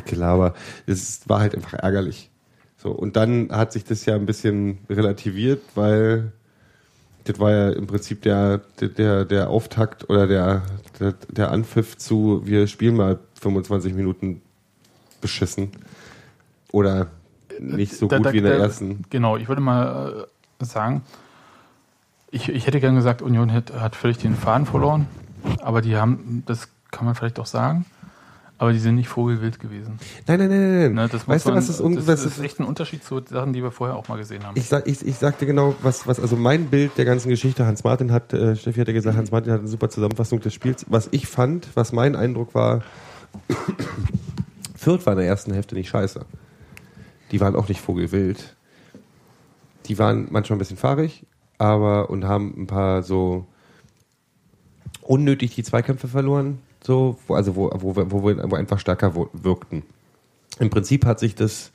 [0.05, 0.53] Gelaber.
[0.87, 2.31] Es war halt einfach ärgerlich.
[2.77, 6.31] So, und dann hat sich das ja ein bisschen relativiert, weil
[7.25, 10.61] das war ja im Prinzip der, der- der, Auftakt oder der,
[10.99, 14.41] der, der Anpfiff zu, wir spielen mal 25 Minuten
[15.21, 15.71] beschissen.
[16.71, 17.07] Oder
[17.59, 19.03] nicht so Da- gut da- wie in der da- ersten.
[19.09, 20.25] Genau, ich würde mal
[20.61, 21.01] äh, sagen,
[22.31, 25.07] ich, ich hätte gern gesagt, Union hat, hat völlig den Faden verloren.
[25.61, 27.85] Aber die haben, das kann man vielleicht auch sagen,
[28.57, 29.99] aber die sind nicht vogelwild gewesen.
[30.27, 30.79] Nein, nein, nein, nein.
[30.79, 30.93] nein.
[30.93, 33.51] Ne, das weißt du, was ist, un das, was ist echt ein Unterschied zu Sachen,
[33.51, 34.57] die wir vorher auch mal gesehen haben.
[34.57, 37.83] Ich, sag, ich, ich sagte genau, was, was, also mein Bild der ganzen Geschichte, Hans
[37.83, 40.85] Martin hat, äh, Steffi hat ja gesagt, Hans Martin hat eine super Zusammenfassung des Spiels.
[40.89, 42.81] Was ich fand, was mein Eindruck war,
[44.75, 46.25] Fürth war in der ersten Hälfte nicht scheiße.
[47.31, 48.55] Die waren auch nicht vogelwild.
[49.87, 51.25] Die waren manchmal ein bisschen fahrig,
[51.57, 53.45] aber und haben ein paar so
[55.01, 59.13] unnötig die Zweikämpfe verloren, so, wo, also wo, wo, wir- wo wir wo einfach stärker
[59.33, 59.83] wirkten.
[60.59, 61.71] Im Prinzip hat sich das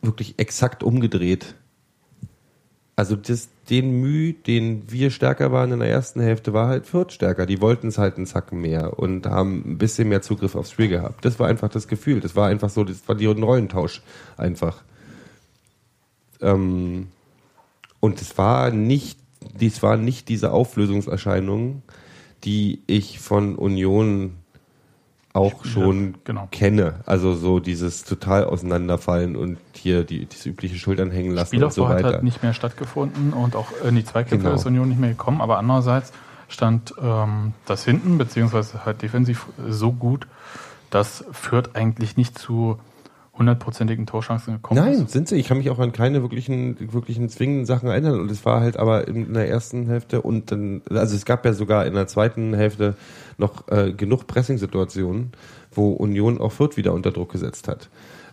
[0.00, 1.54] wirklich exakt umgedreht.
[2.96, 7.12] Also das, den Mühe, den wir stärker waren in der ersten Hälfte, war halt Fürth
[7.12, 7.46] stärker.
[7.46, 10.88] Die wollten es halt einen Zacken mehr und haben ein bisschen mehr Zugriff aufs Spiel
[10.88, 11.24] gehabt.
[11.24, 12.20] Das war einfach das Gefühl.
[12.20, 14.02] Das war einfach so, das war die Rollentausch
[14.36, 14.82] einfach.
[16.40, 17.08] Ähm,
[18.00, 19.18] und es war nicht,
[19.58, 21.82] dies war nicht diese Auflösungserscheinung,
[22.44, 24.34] die ich von Union
[25.34, 26.48] auch Spiele, schon genau.
[26.50, 26.96] kenne.
[27.06, 31.84] Also so dieses total auseinanderfallen und hier die, das übliche Schultern hängen lassen und so
[31.84, 32.14] Spielaufbau hat weiter.
[32.16, 34.54] halt nicht mehr stattgefunden und auch in die Zweikämpfe Genau.
[34.56, 36.12] ist Union nicht mehr gekommen, aber andererseits
[36.48, 40.26] stand ähm, das hinten, beziehungsweise halt defensiv so gut,
[40.90, 42.78] dass Fürth eigentlich nicht zu
[43.34, 45.10] hundertprozentigen Torchancen gekommen Nein, ist.
[45.10, 45.36] sind sie.
[45.36, 48.20] Ich kann mich auch an keine wirklichen, wirklichen zwingenden Sachen erinnern.
[48.20, 51.52] Und es war halt aber in der ersten Hälfte und dann, also es gab ja
[51.52, 52.94] sogar in der zweiten Hälfte
[53.38, 55.32] noch äh, genug Pressing-Situationen,
[55.70, 57.88] wo Union auch Fürth wieder unter Druck gesetzt hat.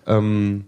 [0.06, 0.66] Ähm,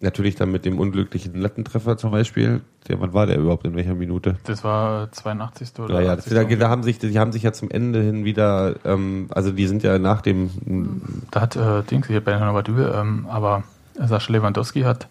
[0.00, 2.60] natürlich dann mit dem unglücklichen Lattentreffer zum Beispiel.
[2.86, 3.66] Der, wann war der überhaupt?
[3.66, 4.36] In welcher Minute?
[4.44, 5.78] Das war 82.
[5.78, 6.48] oder Ja, ja, das, 80.
[6.48, 9.66] da, da haben sich, die haben sich ja zum Ende hin wieder, ähm, also die
[9.66, 14.82] sind ja nach dem, Da hat äh, Dings hier bei Novadül, ähm, aber Sascha Lewandowski
[14.82, 15.08] hat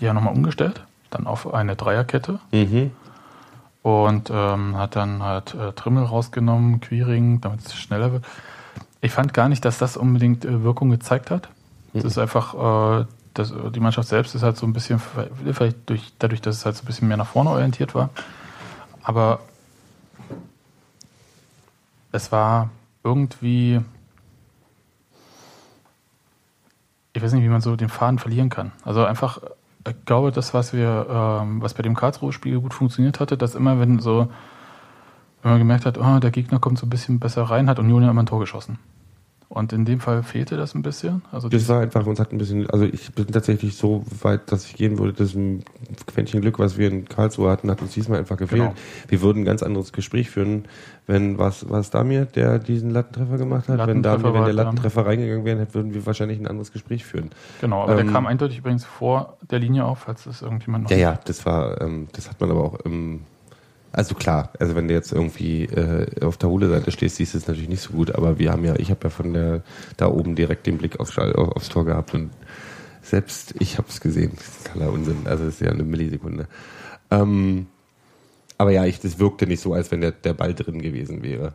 [0.00, 2.90] die ja nochmal umgestellt, dann auf eine Dreierkette mhm,
[3.82, 8.24] und ähm, hat dann halt äh, Trimmel rausgenommen, Quiring, damit es schneller wird.
[9.00, 11.48] Ich fand gar nicht, dass das unbedingt äh, Wirkung gezeigt hat.
[11.92, 15.00] Das ist einfach, äh, das, die Mannschaft selbst ist halt so ein bisschen,
[15.52, 18.10] vielleicht durch, dadurch, dass es halt so ein bisschen mehr nach vorne orientiert war.
[19.02, 19.40] Aber
[22.12, 22.70] es war
[23.02, 23.80] irgendwie,
[27.12, 28.72] ich weiß nicht, wie man so den Faden verlieren kann.
[28.84, 29.40] Also einfach,
[29.86, 33.80] ich glaube, das, was wir, ähm, was bei dem Karlsruhe-Spiel gut funktioniert hatte, dass immer,
[33.80, 34.28] wenn so,
[35.42, 38.02] wenn man gemerkt hat, oh, der Gegner kommt so ein bisschen besser rein, hat Union
[38.02, 38.78] ja immer ein Tor geschossen.
[39.48, 41.22] Und in dem Fall fehlte das ein bisschen.
[41.30, 44.66] Also Das war einfach, uns hat ein bisschen, also ich bin tatsächlich so weit, dass
[44.66, 45.62] ich gehen würde, das ein
[46.06, 48.62] Quäntchen Glück, was wir in Karlsruhe hatten, hat uns diesmal einfach gefehlt.
[48.62, 48.74] Genau.
[49.06, 50.64] Wir würden ein ganz anderes Gespräch führen,
[51.06, 54.56] wenn was, was Damir, der diesen Lattentreffer gemacht hat, wenn Lattentreffer Damir, wenn der dann-
[54.56, 57.30] Lattentreffer reingegangen wäre, würden wir wahrscheinlich ein anderes Gespräch führen.
[57.60, 60.90] genau, aber ähm, der kam eindeutig übrigens vor der Linie auf, falls das irgendjemand noch
[60.90, 63.20] Ja, ja, das war, ähm, das hat man aber auch im,
[63.94, 67.46] also klar, also wenn du jetzt irgendwie äh, auf der Hohle-Seite stehst, siehst du es
[67.46, 69.62] natürlich nicht so gut, aber wir haben ja, ich habe ja von der
[69.96, 72.30] da oben direkt den Blick aufs, aufs Tor gehabt und
[73.02, 74.32] selbst ich habe es gesehen.
[74.64, 76.48] Totaler Unsinn, also das ist ja eine Millisekunde.
[77.12, 77.66] Ähm,
[78.58, 81.54] aber ja, ich, das wirkte nicht so, als wenn der, der Ball drin gewesen wäre.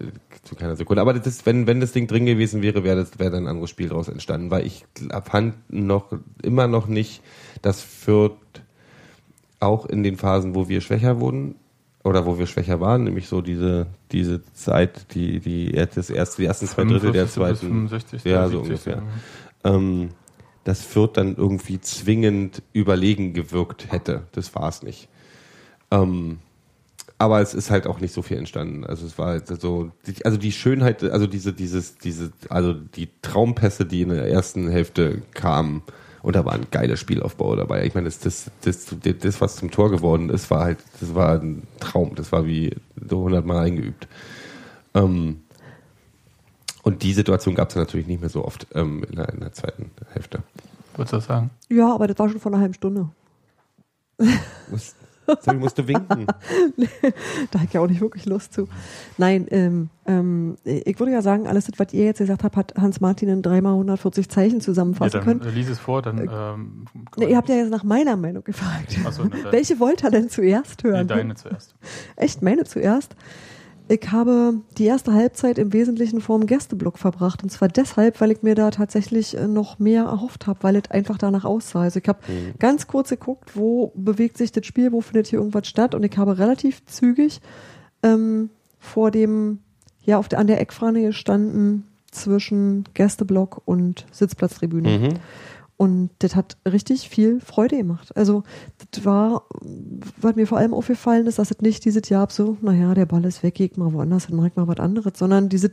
[0.00, 0.12] Äh,
[0.44, 1.02] Zu keiner Sekunde.
[1.02, 3.90] Aber das, wenn, wenn das Ding drin gewesen wäre, wäre das dann ein anderes Spiel
[3.90, 4.86] daraus entstanden, weil ich
[5.24, 6.10] fand noch
[6.42, 7.22] immer noch nicht,
[7.60, 8.32] dass Fürth
[9.60, 11.56] auch in den Phasen, wo wir schwächer wurden
[12.06, 16.46] oder wo wir schwächer waren, nämlich so diese diese Zeit, die die das erste die
[16.46, 17.26] ersten zwei Drittel der 45.
[17.26, 18.24] bis zweiten 65.
[18.24, 18.62] ja so 70.
[18.62, 19.02] ungefähr.
[19.64, 20.10] Ähm,
[20.64, 24.22] dass Fürth dann irgendwie zwingend überlegen gewirkt hätte.
[24.32, 25.08] Das war es nicht.
[25.92, 26.38] Ähm,
[27.18, 28.84] aber es ist halt auch nicht so viel entstanden.
[28.84, 29.92] Also es war halt so,
[30.24, 35.22] also die Schönheit, also diese, dieses, diese, also die Traumpässe, die in der ersten Hälfte
[35.32, 35.82] kamen,
[36.26, 37.86] und da war ein geiler Spielaufbau dabei.
[37.86, 41.40] Ich meine, das, das, das, das, was zum Tor geworden ist, war halt, das war
[41.40, 42.16] ein Traum.
[42.16, 42.74] Das war wie
[43.08, 44.08] so hundertmal eingeübt.
[44.94, 45.42] Ähm,
[46.82, 49.52] und die Situation gab es natürlich nicht mehr so oft ähm, in, der, in, der,
[49.52, 50.42] zweiten Hälfte.
[50.96, 51.50] Würdest du das sagen?
[51.68, 53.08] Ja, aber das war schon vor einer halben Stunde.
[55.40, 56.26] Sorry, musste winken.
[57.50, 58.68] da habe ich ja auch nicht wirklich Lust zu.
[59.18, 62.74] Nein, ähm, ähm, ich würde ja sagen, alles das, was ihr jetzt gesagt habt, hat
[62.76, 65.54] Hans-Martin in dreimal 140 Zeichen zusammenfassen ja, dann können.
[65.54, 66.18] Lies es vor, dann.
[66.18, 66.84] Ähm,
[67.16, 68.96] ne, ihr habt ja jetzt nach meiner Meinung gefragt.
[69.10, 71.06] So, ne, Welche wollt ihr denn zuerst hören?
[71.06, 71.74] Nee, deine zuerst.
[72.16, 73.16] Echt, meine zuerst?
[73.88, 77.42] Ich habe die erste Halbzeit im Wesentlichen vorm Gästeblock verbracht.
[77.44, 80.90] Und zwar deshalb, weil ich mir da tatsächlich äh, noch mehr erhofft habe, weil es
[80.90, 81.82] einfach danach aussah.
[81.82, 82.54] Also ich habe mhm.
[82.58, 85.94] ganz kurz geguckt, wo bewegt sich das Spiel, wo findet hier irgendwas statt.
[85.94, 87.40] Und ich habe relativ zügig
[88.02, 89.60] ähm, vor dem,
[90.02, 94.98] ja, auf der, an der Eckfahne gestanden zwischen Gästeblock und Sitzplatztribüne.
[94.98, 95.08] Mhm.
[95.78, 98.16] Und das hat richtig viel Freude gemacht.
[98.16, 98.44] Also,
[98.90, 99.42] das war,
[100.18, 103.24] was mir vor allem aufgefallen ist, dass es nicht dieses Jahr so, naja, der Ball
[103.26, 105.72] ist weg, geht mal woanders hin, mag mal was anderes, sondern dieses,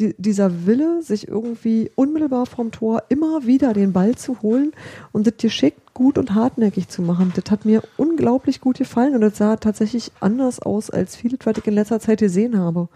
[0.00, 4.72] die, dieser Wille, sich irgendwie unmittelbar vom Tor immer wieder den Ball zu holen
[5.12, 9.20] und das geschickt, gut und hartnäckig zu machen, das hat mir unglaublich gut gefallen und
[9.20, 12.88] das sah tatsächlich anders aus als vieles, was ich in letzter Zeit gesehen habe.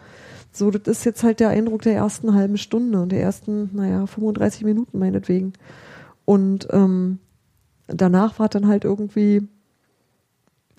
[0.53, 4.07] So, das ist jetzt halt der Eindruck der ersten halben Stunde und der ersten, naja,
[4.07, 5.55] 35 Minuten meinetwegen.
[6.25, 7.19] Und ähm,
[7.87, 9.49] danach war dann halt irgendwie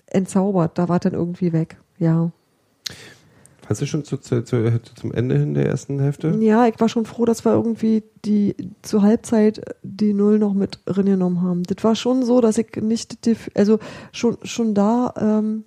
[0.06, 2.30] entzaubert, da war dann irgendwie weg, ja.
[3.68, 6.36] Hast du schon zu, zu, zu, zum Ende hin der ersten Hälfte?
[6.40, 10.80] Ja, ich war schon froh, dass wir irgendwie die zur Halbzeit die Null noch mit
[10.86, 11.62] reingenommen haben.
[11.62, 13.78] Das war schon so, dass ich nicht, die, also
[14.12, 15.14] schon, schon da.
[15.16, 15.64] Ähm,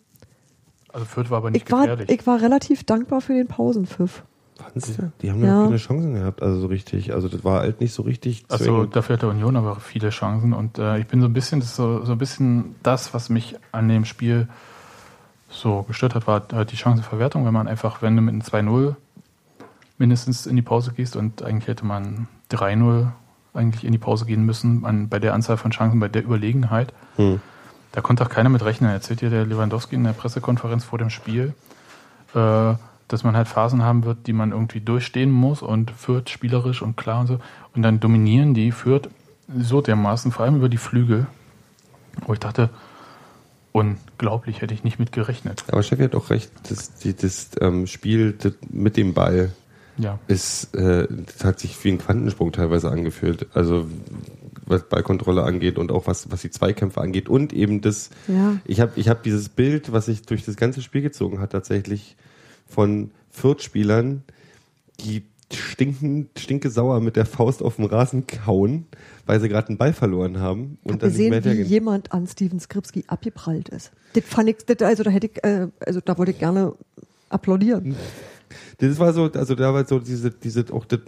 [0.90, 2.08] also Fürth war aber nicht ich gefährlich.
[2.08, 4.24] War, ich war relativ dankbar für den Pausenpfiff.
[4.58, 5.12] Fandst du?
[5.22, 7.14] Die haben ja keine Chancen gehabt, also so richtig.
[7.14, 8.46] Also das war halt nicht so richtig.
[8.50, 11.60] Also dafür hat der Union aber viele Chancen und äh, ich bin so ein bisschen,
[11.60, 14.48] das so, so ein bisschen das, was mich an dem Spiel
[15.50, 18.96] so gestört hat, war halt die Chancenverwertung, wenn man einfach, wenn du mit einem 2-0
[19.98, 23.08] mindestens in die Pause gehst und eigentlich hätte man 3-0
[23.54, 26.94] eigentlich in die Pause gehen müssen, an, bei der Anzahl von Chancen, bei der Überlegenheit.
[27.16, 27.42] Hm.
[27.92, 28.92] Da konnte auch keiner mit rechnen.
[28.92, 31.54] Erzählt dir der Lewandowski in der Pressekonferenz vor dem Spiel.
[32.36, 32.76] Äh,
[33.08, 36.98] dass man halt Phasen haben wird, die man irgendwie durchstehen muss und führt spielerisch und
[36.98, 37.40] klar und so.
[37.76, 39.10] Und dann dominieren die, führt
[39.58, 41.28] so dermaßen, vor allem über die Flügel,
[42.26, 42.70] wo ich dachte,
[43.72, 45.64] unglaublich, hätte ich nicht mit gerechnet.
[45.70, 49.54] Aber Steffi hat auch recht, das, die, das ähm, Spiel das mit dem Ball
[49.98, 50.20] ja.
[50.28, 53.48] ist, äh, das hat sich wie ein Quantensprung teilweise angefühlt.
[53.54, 53.88] Also
[54.66, 58.58] was Ballkontrolle angeht und auch was, was die Zweikämpfe angeht und eben das, ja.
[58.66, 62.18] ich habe ich hab dieses Bild, was sich durch das ganze Spiel gezogen hat, tatsächlich
[62.68, 64.24] von Fürth-Spielern,
[65.00, 68.86] die stinken, stinke sauer mit der Faust auf den Rasen kauen,
[69.26, 70.78] weil sie gerade einen Ball verloren haben.
[70.84, 73.92] Und dann gesehen, wie jemand an Steven Skripski abgeprallt ist.
[74.14, 76.74] Das fand ich, das, also da hätte ich, äh, also da wollte ich gerne
[77.30, 77.96] applaudieren.
[78.80, 81.00] Das war so, also da war so diese, diese, auch das,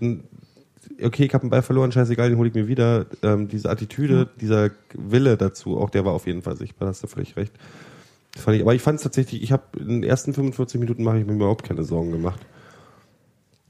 [1.02, 3.06] okay, ich habe einen Ball verloren, scheißegal, den hole ich mir wieder.
[3.22, 4.30] Ähm, diese Attitüde, ja.
[4.40, 7.54] dieser Wille dazu, auch der war auf jeden Fall sichtbar, hast du völlig recht.
[8.36, 11.20] Fand ich, aber ich fand es tatsächlich, ich habe in den ersten 45 Minuten mache
[11.20, 12.46] ich mir überhaupt keine Sorgen gemacht.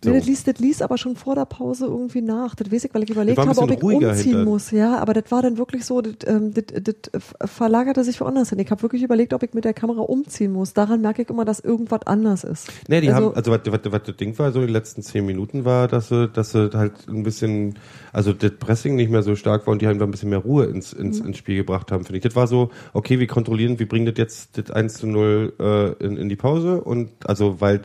[0.02, 0.12] So.
[0.12, 2.56] Nee, das liest, das liest aber schon vor der Pause irgendwie nach.
[2.56, 4.46] Das weiß ich, weil ich überlegt habe, ob ich umziehen hinter.
[4.46, 4.72] muss.
[4.72, 8.60] Ja, aber das war dann wirklich so, das, ähm, das, das verlagerte sich woanders hin.
[8.60, 10.74] Ich habe wirklich überlegt, ob ich mit der Kamera umziehen muss.
[10.74, 12.72] Daran merke ich immer, dass irgendwas anders ist.
[12.88, 15.26] Nee, die also, haben, also was, was, was das Ding war, so die letzten zehn
[15.26, 17.76] Minuten war, dass sie, dass sie halt ein bisschen,
[18.14, 20.66] also das Pressing nicht mehr so stark war und die halt ein bisschen mehr Ruhe
[20.68, 21.28] ins, ins, mhm.
[21.28, 22.24] ins Spiel gebracht haben, finde ich.
[22.24, 26.06] Das war so, okay, wir kontrollieren, wir bringen das jetzt das 1 zu 0 äh,
[26.06, 27.82] in, in die Pause und also weil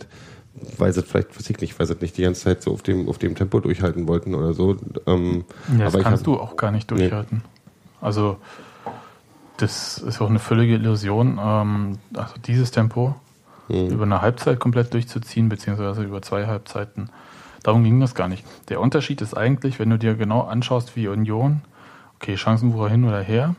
[0.78, 3.08] weil sie vielleicht, weiß ich nicht, weil sie nicht die ganze Zeit so auf dem,
[3.08, 4.76] auf dem Tempo durchhalten wollten oder so.
[5.06, 5.44] Ähm,
[5.76, 7.42] ja, das kannst hab, du auch gar nicht durchhalten.
[7.44, 7.50] Nee.
[8.00, 8.38] Also,
[9.56, 11.38] das ist auch eine völlige Illusion.
[11.42, 13.16] Ähm, also, dieses Tempo
[13.68, 13.88] hm.
[13.88, 17.10] über eine Halbzeit komplett durchzuziehen, beziehungsweise über zwei Halbzeiten,
[17.62, 18.44] darum ging das gar nicht.
[18.68, 21.62] Der Unterschied ist eigentlich, wenn du dir genau anschaust, wie Union,
[22.16, 23.56] okay, Chancenbucher hin oder her,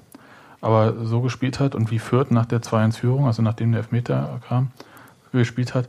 [0.61, 4.71] aber so gespielt hat und wie Fürth nach der 2-1-Führung, also nachdem der Elfmeter kam,
[5.31, 5.87] gespielt hat,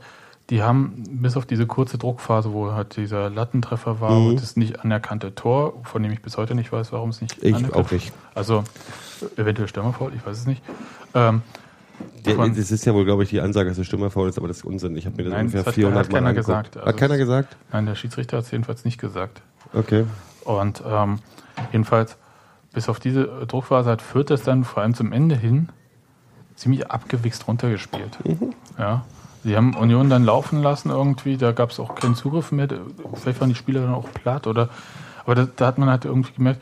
[0.49, 4.27] die haben bis auf diese kurze Druckphase, wo halt dieser Lattentreffer war mhm.
[4.27, 7.43] und das nicht anerkannte Tor, von dem ich bis heute nicht weiß, warum es nicht
[7.43, 8.13] ich anerkannt auch nicht.
[8.33, 8.63] Also
[9.35, 10.63] eventuell Stürmerfaul, ich weiß es nicht.
[11.13, 11.41] Ähm,
[12.23, 14.65] es ist ja wohl, glaube ich, die Ansage, dass es Stürmerfaul ist, aber das ist
[14.65, 14.95] Unsinn.
[14.97, 16.77] Ich habe mir das Nein, ungefähr das hat, 400 hat keiner Mal gesagt.
[16.77, 17.57] Also hat keiner gesagt?
[17.71, 19.41] Nein, der Schiedsrichter hat es jedenfalls nicht gesagt.
[19.73, 20.05] Okay.
[20.43, 21.19] Und ähm,
[21.71, 22.17] jedenfalls
[22.73, 25.69] bis auf diese Druckphase hat Fürth das dann vor allem zum Ende hin
[26.55, 28.17] ziemlich abgewichst runtergespielt.
[28.25, 28.53] Mhm.
[28.77, 29.05] Ja.
[29.47, 32.67] Sie haben Union dann laufen lassen irgendwie, da gab es auch keinen Zugriff mehr.
[33.13, 34.67] Vielleicht waren die Spieler dann auch platt oder
[35.23, 36.61] aber da, da hat man halt irgendwie gemerkt,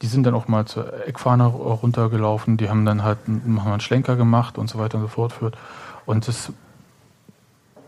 [0.00, 4.16] die sind dann auch mal zur Eckfahne runtergelaufen, die haben dann halt haben einen Schlenker
[4.16, 5.34] gemacht und so weiter und so fort.
[6.06, 6.50] Und das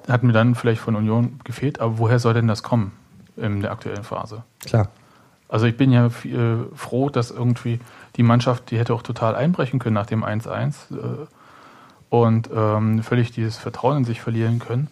[0.07, 2.93] hat mir dann vielleicht von Union gefehlt, aber woher soll denn das kommen
[3.38, 4.43] in der aktuellen Phase?
[4.67, 4.88] Klar.
[5.49, 6.11] Also ich bin ja äh,
[6.75, 7.81] froh, dass irgendwie
[8.17, 11.27] die Mannschaft, die hätte auch total einbrechen können nach dem 1-1 äh,
[12.22, 14.88] und ähm, völlig dieses Vertrauen in sich verlieren können.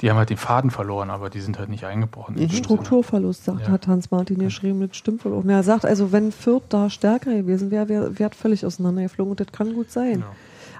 [0.00, 2.34] Die haben halt den Faden verloren, aber die sind halt nicht eingebrochen.
[2.34, 2.50] Mhm.
[2.50, 3.68] Strukturverlust, sagt, ja.
[3.68, 5.48] hat Hans-Martin geschrieben, mit Stimmverlust.
[5.48, 9.52] Er sagt also, wenn Fürth da stärker gewesen wäre, wäre wär völlig auseinandergeflogen und das
[9.52, 10.20] kann gut sein.
[10.20, 10.26] Ja.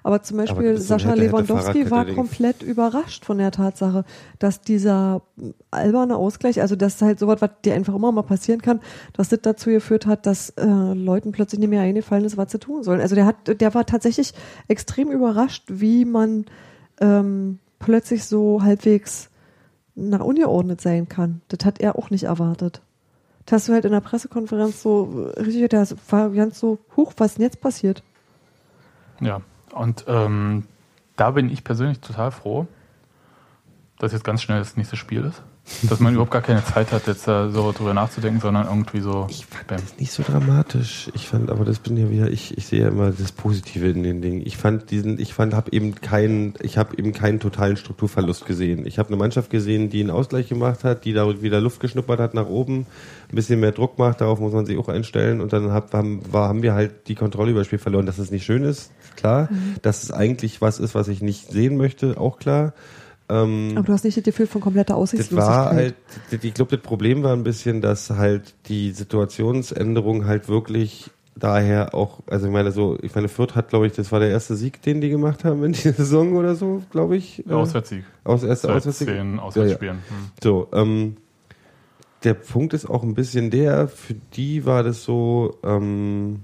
[0.07, 4.05] Aber zum Beispiel Aber Sascha hätte, Lewandowski hätte war komplett überrascht von der Tatsache,
[4.39, 5.23] dass dieser
[5.71, 8.81] alberne Ausgleich, also das ist halt sowas, was dir einfach immer mal passieren kann,
[9.15, 12.59] dass das dazu geführt hat, dass äh, Leuten plötzlich nicht mehr eingefallen ist, was sie
[12.59, 13.01] tun sollen.
[13.01, 14.35] Also der hat, der war tatsächlich
[14.69, 16.45] extrem überrascht, wie man
[17.01, 19.31] ähm, plötzlich so halbwegs
[19.95, 21.41] nach ungeordnet sein kann.
[21.49, 22.83] Das hat er auch nicht erwartet.
[23.47, 27.37] Das hast du halt in der Pressekonferenz so richtig, das war ganz so, hoch, was
[27.37, 28.03] denn jetzt passiert?
[29.23, 29.41] Ja,
[29.75, 30.67] und ähm,
[31.17, 32.67] da bin ich persönlich total froh,
[33.99, 35.43] dass jetzt ganz schnell das nächste Spiel ist.
[35.85, 39.27] Dass man überhaupt gar keine Zeit hat, jetzt da so drüber nachzudenken, sondern irgendwie so.
[39.31, 39.79] Ich fand bam.
[39.81, 41.11] das nicht so dramatisch.
[41.15, 44.03] Ich fand, aber das bin ja wieder, ich, ich sehe ja immer das Positive in
[44.03, 44.43] den Dingen.
[44.45, 48.87] Ich fand diesen, ich fand, habe eben keinen, ich habe eben keinen totalen Strukturverlust gesehen.
[48.87, 52.21] Ich habe eine Mannschaft gesehen, die einen Ausgleich gemacht hat, die da wieder Luft geschnuppert
[52.21, 52.87] hat nach oben,
[53.31, 56.21] ein bisschen mehr Druck macht, darauf muss man sich auch einstellen und dann hab, haben,
[56.31, 58.05] war, haben wir halt die Kontrolle über das Spiel verloren.
[58.05, 59.49] Dass es nicht schön ist, klar.
[59.51, 59.77] Mhm.
[59.81, 62.75] Dass es eigentlich was ist, was ich nicht sehen möchte, auch klar.
[63.29, 65.49] Ähm, Aber du hast nicht das Gefühl von kompletter Aussichtslosigkeit.
[65.49, 65.95] Das war halt,
[66.45, 72.21] ich glaube, das Problem war ein bisschen, dass halt die Situationsänderung halt wirklich daher auch,
[72.27, 74.83] also ich meine so, ich meine Fürth hat, glaube ich, das war der erste Sieg,
[74.83, 77.43] den die gemacht haben in dieser Saison oder so, glaube ich.
[77.47, 78.05] Der Auswärtssieg.
[78.25, 79.09] Aus, erste Auswärtssieg.
[79.09, 79.99] zehn Auswärtsspielen.
[80.09, 80.17] Ja, ja.
[80.17, 80.31] Hm.
[80.43, 81.17] So, ähm,
[82.23, 86.41] der Punkt ist auch ein bisschen der, für die war das so, ähm,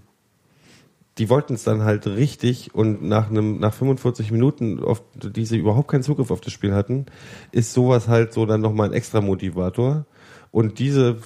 [1.20, 5.58] die wollten es dann halt richtig und nach einem nach 45 Minuten, auf die sie
[5.58, 7.04] überhaupt keinen Zugriff auf das Spiel hatten,
[7.52, 10.06] ist sowas halt so dann nochmal ein extra Motivator.
[10.50, 11.18] Und diese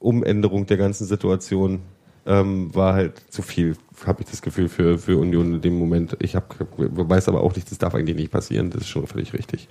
[0.00, 1.82] Umänderung der ganzen Situation
[2.26, 6.16] ähm, war halt zu viel, habe ich das Gefühl, für, für Union in dem Moment.
[6.18, 9.32] Ich hab, weiß aber auch nicht, das darf eigentlich nicht passieren, das ist schon völlig
[9.32, 9.68] richtig.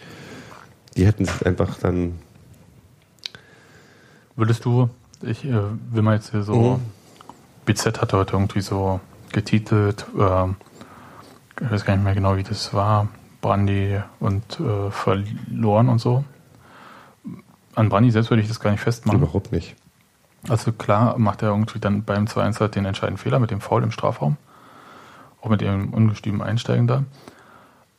[0.95, 2.13] Die hätten es einfach dann.
[4.37, 4.89] Würdest du,
[5.21, 6.79] ich äh, will mal jetzt hier so, mhm.
[7.65, 9.01] BZ hatte heute irgendwie so
[9.35, 10.47] getitelt, äh,
[11.61, 13.07] ich weiß gar nicht mehr genau, wie das war,
[13.41, 16.23] Brandy und äh, verloren und so.
[17.75, 19.21] An Brandy selbst würde ich das gar nicht festmachen.
[19.21, 19.75] Überhaupt nicht.
[20.49, 23.83] Also klar macht er irgendwie dann beim 2-1 halt den entscheidenden Fehler mit dem Foul
[23.83, 24.37] im Strafraum.
[25.41, 27.03] Auch mit dem ungestümen Einsteigen da.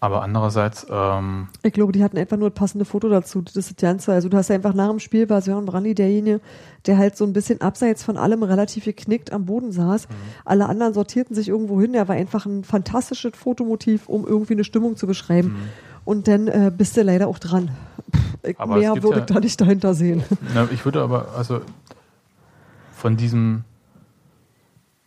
[0.07, 0.87] Aber andererseits.
[0.88, 3.42] Ähm ich glaube, die hatten einfach nur das passende Foto dazu.
[3.42, 4.12] Das ist das Ganze.
[4.12, 6.40] Also, du hast ja einfach nach dem Spiel war Sören Brandy derjenige,
[6.87, 10.09] der halt so ein bisschen abseits von allem relativ geknickt am Boden saß.
[10.09, 10.14] Mhm.
[10.45, 11.92] Alle anderen sortierten sich irgendwo hin.
[11.92, 15.49] Er war einfach ein fantastisches Fotomotiv, um irgendwie eine Stimmung zu beschreiben.
[15.49, 15.69] Mhm.
[16.05, 17.73] Und dann äh, bist du leider auch dran.
[18.14, 20.23] Pff, mehr würde ja, ich da nicht dahinter sehen.
[20.55, 21.62] Na, ich würde aber, also
[22.92, 23.64] von diesem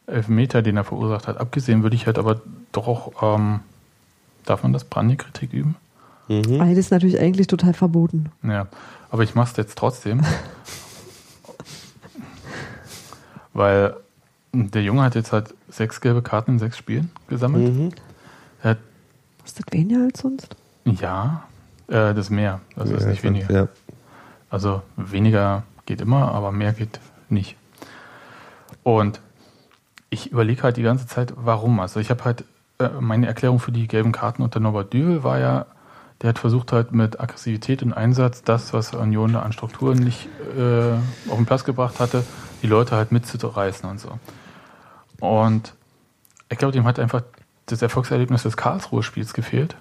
[0.08, 2.42] Elfmeter, den er verursacht hat, abgesehen, würde ich halt aber
[2.74, 3.38] doch auch.
[3.40, 3.62] Ähm,
[4.50, 5.76] Darf man das Brandy-Kritik üben?
[6.28, 6.58] Mhm.
[6.58, 8.32] das ist natürlich eigentlich total verboten.
[8.42, 8.66] Ja,
[9.12, 10.26] aber ich mache es jetzt trotzdem.
[13.54, 13.96] Weil
[14.52, 17.72] der Junge hat jetzt halt sechs gelbe Karten in sechs Spielen gesammelt.
[17.72, 17.92] Mhm.
[18.64, 18.80] Er hat,
[19.46, 20.56] ist das weniger als sonst?
[20.86, 21.44] Ja,
[21.88, 22.60] äh, das ist mehr.
[22.76, 23.54] Also ja, ist nicht weniger.
[23.54, 23.68] Ja.
[24.50, 27.56] Also weniger geht immer, aber mehr geht nicht.
[28.82, 29.22] Und
[30.10, 31.80] ich überlege halt die ganze Zeit, warum.
[31.80, 32.46] Also ich habe halt
[33.00, 35.66] meine Erklärung für die gelben Karten unter Norbert Düvel war ja,
[36.22, 40.30] der hat versucht halt mit Aggressivität und Einsatz das, was Union da an Strukturen nicht
[40.58, 40.94] äh,
[41.30, 42.24] auf den Platz gebracht hatte,
[42.62, 44.18] die Leute halt mitzureißen und so.
[45.20, 45.74] Und
[46.50, 47.24] ich glaube, dem hat einfach
[47.66, 49.76] das Erfolgserlebnis des Karlsruhe-Spiels gefehlt.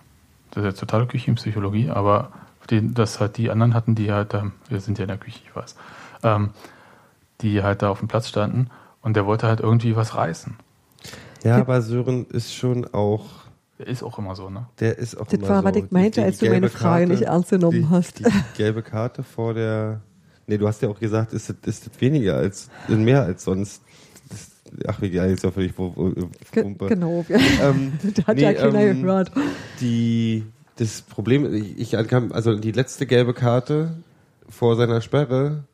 [0.51, 2.33] Das ist jetzt totale Küchenpsychologie, aber
[2.69, 4.35] die, das halt die anderen hatten, die halt,
[4.69, 5.77] wir sind ja in der Küche, ich weiß,
[6.25, 6.51] ähm,
[7.43, 8.71] die halt da auf dem Platz standen
[9.03, 10.57] und der wollte halt irgendwie was reißen.
[11.45, 13.25] Ja, aber Sören ist schon auch.
[13.79, 14.67] Der ist auch immer so, ne?
[14.81, 15.69] Der ist auch das immer war, so.
[15.69, 18.19] was ich meinte, die, die als du meine Frage Karte, nicht ernst genommen die, hast.
[18.19, 18.25] Die
[18.57, 20.01] gelbe Karte vor der.
[20.47, 23.83] Nee, du hast ja auch gesagt, ist das, ist das weniger als, mehr als sonst.
[24.31, 24.51] Das,
[24.87, 26.87] ach, wie geil, ist ja völlig Wumpe.
[26.87, 27.25] Genau.
[27.29, 29.31] Ähm, da hat nee, ja keiner ähm, gehört.
[29.81, 30.45] Die,
[30.77, 33.95] das Problem, ich, ich also die letzte gelbe Karte
[34.49, 35.65] vor seiner Sperre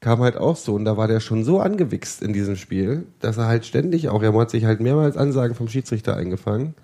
[0.00, 3.36] kam halt auch so und da war der schon so angewichst in diesem Spiel, dass
[3.36, 6.74] er halt ständig auch, er hat sich halt mehrmals Ansagen vom Schiedsrichter eingefangen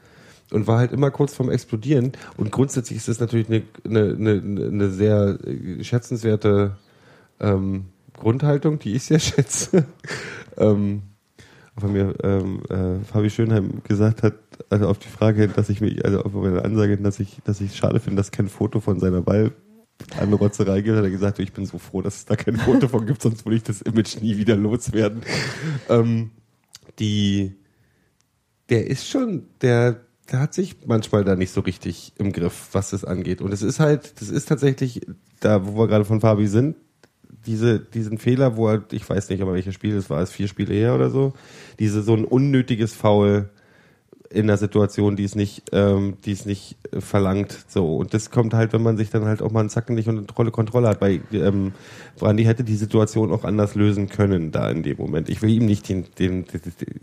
[0.50, 4.66] und war halt immer kurz vorm Explodieren und grundsätzlich ist das natürlich eine, eine, eine,
[4.66, 6.76] eine sehr äh, schätzenswerte
[7.40, 9.86] ähm, Grundhaltung, die ich sehr schätze.
[10.56, 11.02] ähm,
[11.78, 14.34] von mir ähm, äh, Fabi Schönheim gesagt hat,
[14.70, 17.76] also auf die Frage, dass ich mich, also auf meine Ansage, dass ich, dass ich
[17.76, 19.52] schade finde, dass kein Foto von seiner Ball
[20.20, 23.06] Rotzerei gibt, hat er gesagt, ich bin so froh, dass es da kein Foto von
[23.06, 25.22] gibt, sonst würde ich das Image nie wieder loswerden.
[25.88, 26.30] Ähm,
[26.98, 27.54] die,
[28.68, 32.90] der ist schon, der, der hat sich manchmal da nicht so richtig im Griff, was
[32.90, 33.40] das angeht.
[33.40, 35.06] Und es ist halt, das ist tatsächlich,
[35.40, 36.76] da wo wir gerade von Fabi sind,
[37.46, 40.48] diese, diesen Fehler, wo er, ich weiß nicht, aber welches Spiel es war, es vier
[40.48, 41.32] Spiele her oder so,
[41.78, 43.50] diese so ein unnötiges Foul
[44.30, 47.56] in der Situation, die es nicht, ähm, die es nicht äh, verlangt.
[47.68, 50.08] So und das kommt halt, wenn man sich dann halt auch mal einen Zacken nicht
[50.08, 51.00] unter Kontrolle, Kontrolle hat.
[51.00, 51.72] Weil ähm,
[52.18, 55.28] Brandy hätte die Situation auch anders lösen können da in dem Moment.
[55.28, 56.60] Ich will ihm nicht den, den, den,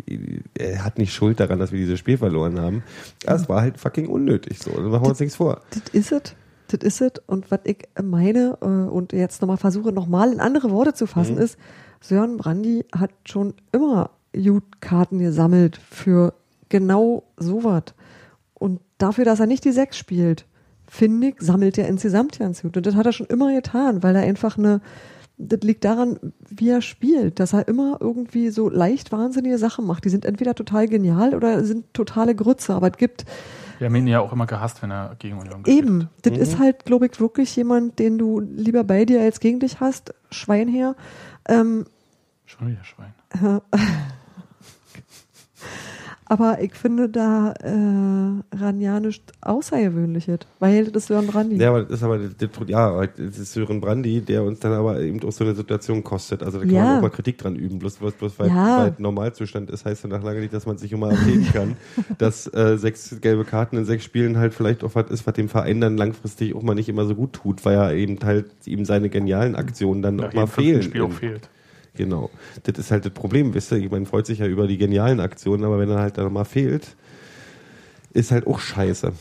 [0.08, 2.84] den er hat nicht Schuld daran, dass wir dieses Spiel verloren haben.
[3.26, 4.60] Das war halt fucking unnötig.
[4.60, 5.62] So, dann machen wir uns nichts vor.
[5.72, 6.36] Das ist es
[6.74, 7.12] das ist es.
[7.28, 11.36] Und was ich meine äh, und jetzt nochmal versuche, nochmal in andere Worte zu fassen,
[11.36, 11.42] mhm.
[11.42, 11.58] ist,
[12.02, 16.34] Sören Brandy hat schon immer Jute-Karten gesammelt für
[16.74, 17.84] genau sowas.
[18.56, 20.46] Und dafür, dass er nicht die Sechs spielt,
[20.88, 22.76] finde ich, sammelt er insgesamt ganz gut.
[22.76, 24.82] Und das hat er schon immer getan, weil er einfach eine,
[25.38, 26.18] das liegt daran,
[26.50, 30.04] wie er spielt, dass er immer irgendwie so leicht wahnsinnige Sachen macht.
[30.04, 33.26] Die sind entweder total genial oder sind totale Grütze, aber es gibt
[33.78, 36.40] wir haben ihn ja auch immer gehasst, wenn er gegen Union gespielt Eben, das mhm.
[36.40, 40.14] ist halt, glaube ich, wirklich jemand, den du lieber bei dir als gegen dich hast.
[40.32, 40.96] Schwein her.
[41.48, 41.86] Ähm,
[42.46, 43.14] Schon wieder Schwein.
[46.26, 51.58] Aber ich finde da äh, Ranja nicht Außergewöhnliches, weil das ist Sören Brandi.
[51.58, 55.00] Ja, aber das ist aber das, ja, das ist Sören Brandi, der uns dann aber
[55.02, 56.44] eben auch so eine Situation kostet.
[56.44, 56.84] Also da kann ja.
[56.84, 57.80] man auch mal Kritik dran üben.
[57.80, 58.80] Bloß, bloß, bloß weil, ja.
[58.80, 61.76] weil Normalzustand ist, heißt ja nach lange nicht, dass man sich immer erleben kann,
[62.18, 65.50] dass äh, sechs gelbe Karten in sechs Spielen halt vielleicht auch was ist, was dem
[65.50, 68.86] Verein dann langfristig auch mal nicht immer so gut tut, weil er eben halt ihm
[68.86, 70.84] seine genialen Aktionen dann ja, auch mal fehlen.
[70.84, 71.50] Spiel auch fehlt.
[71.96, 72.30] Genau.
[72.64, 73.90] Das ist halt das Problem, wisst ihr?
[73.90, 76.96] Meine, freut sich ja über die genialen Aktionen, aber wenn er halt da mal fehlt,
[78.14, 79.14] ist halt auch scheiße.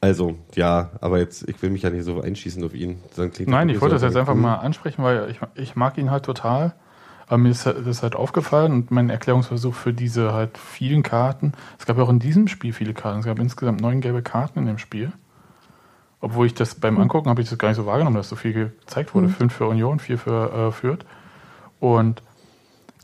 [0.00, 3.00] Also, ja, aber jetzt, ich will mich ja nicht so einschießen auf ihn.
[3.46, 6.74] Nein, ich wollte das jetzt einfach mal ansprechen, weil ich, ich mag ihn halt total.
[7.26, 11.52] Aber mir ist das halt aufgefallen und mein Erklärungsversuch für diese halt vielen Karten.
[11.78, 13.20] Es gab ja auch in diesem Spiel viele Karten.
[13.20, 15.12] Es gab insgesamt neun gelbe Karten in dem Spiel.
[16.20, 17.02] Obwohl ich das beim hm.
[17.02, 19.28] Angucken habe ich das gar nicht so wahrgenommen, dass so viel gezeigt wurde.
[19.28, 19.32] Mhm.
[19.32, 21.04] Fünf für Union, vier für äh, Fürth.
[21.80, 22.22] Und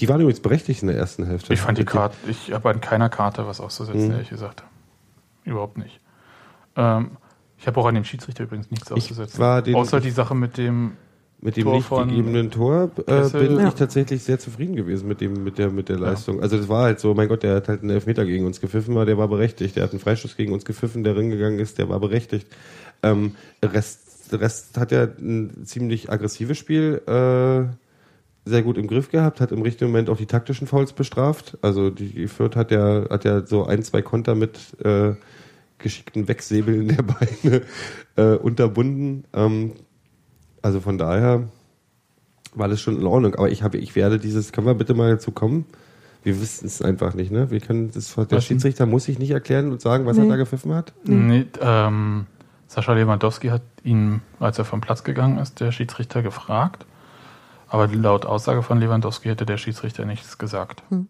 [0.00, 1.52] die waren übrigens berechtigt in der ersten Hälfte.
[1.52, 4.12] Ich fand die Karte, ich habe an keiner Karte was auszusetzen, mhm.
[4.12, 4.64] ehrlich gesagt.
[5.44, 6.00] Überhaupt nicht.
[6.74, 7.12] Ähm,
[7.58, 9.42] ich habe auch an dem Schiedsrichter übrigens nichts auszusetzen.
[9.74, 10.96] Außer die Sache mit dem
[11.40, 13.68] mit dem Tor nicht gegebenen Tor äh, bin ja.
[13.68, 16.36] ich tatsächlich sehr zufrieden gewesen mit dem mit der mit der Leistung.
[16.36, 16.42] Ja.
[16.42, 18.94] Also das war halt so, mein Gott, der hat halt einen Elfmeter gegen uns gepfiffen,
[18.94, 19.76] war der war berechtigt.
[19.76, 22.46] Der hat einen Freistoß gegen uns gepfiffen, der ringegangen ist, der war berechtigt.
[23.04, 27.74] Ähm, Rest, Rest hat ja ein ziemlich aggressives Spiel äh,
[28.46, 31.56] sehr gut im Griff gehabt, hat im richtigen Moment auch die taktischen Fouls bestraft.
[31.62, 35.14] Also die Fürth hat ja, hat ja so ein, zwei Konter mit äh,
[35.78, 37.62] geschickten Wegsäbeln der Beine
[38.16, 39.24] äh, unterbunden.
[39.32, 39.72] Ähm,
[40.62, 41.48] also von daher
[42.54, 43.34] war das schon in Ordnung.
[43.34, 45.64] Aber ich habe, ich werde dieses, können wir bitte mal dazu kommen?
[46.22, 47.50] Wir wissen es einfach nicht, ne?
[47.50, 50.24] Wir können das, der Schiedsrichter muss sich nicht erklären und sagen, was nee.
[50.24, 50.94] er da gepfiffen hat.
[51.04, 52.26] Nee, ähm,
[52.66, 56.86] Sascha Lewandowski hat ihn, als er vom Platz gegangen ist, der Schiedsrichter gefragt.
[57.68, 60.82] Aber laut Aussage von Lewandowski hätte der Schiedsrichter nichts gesagt.
[60.90, 61.08] Hm.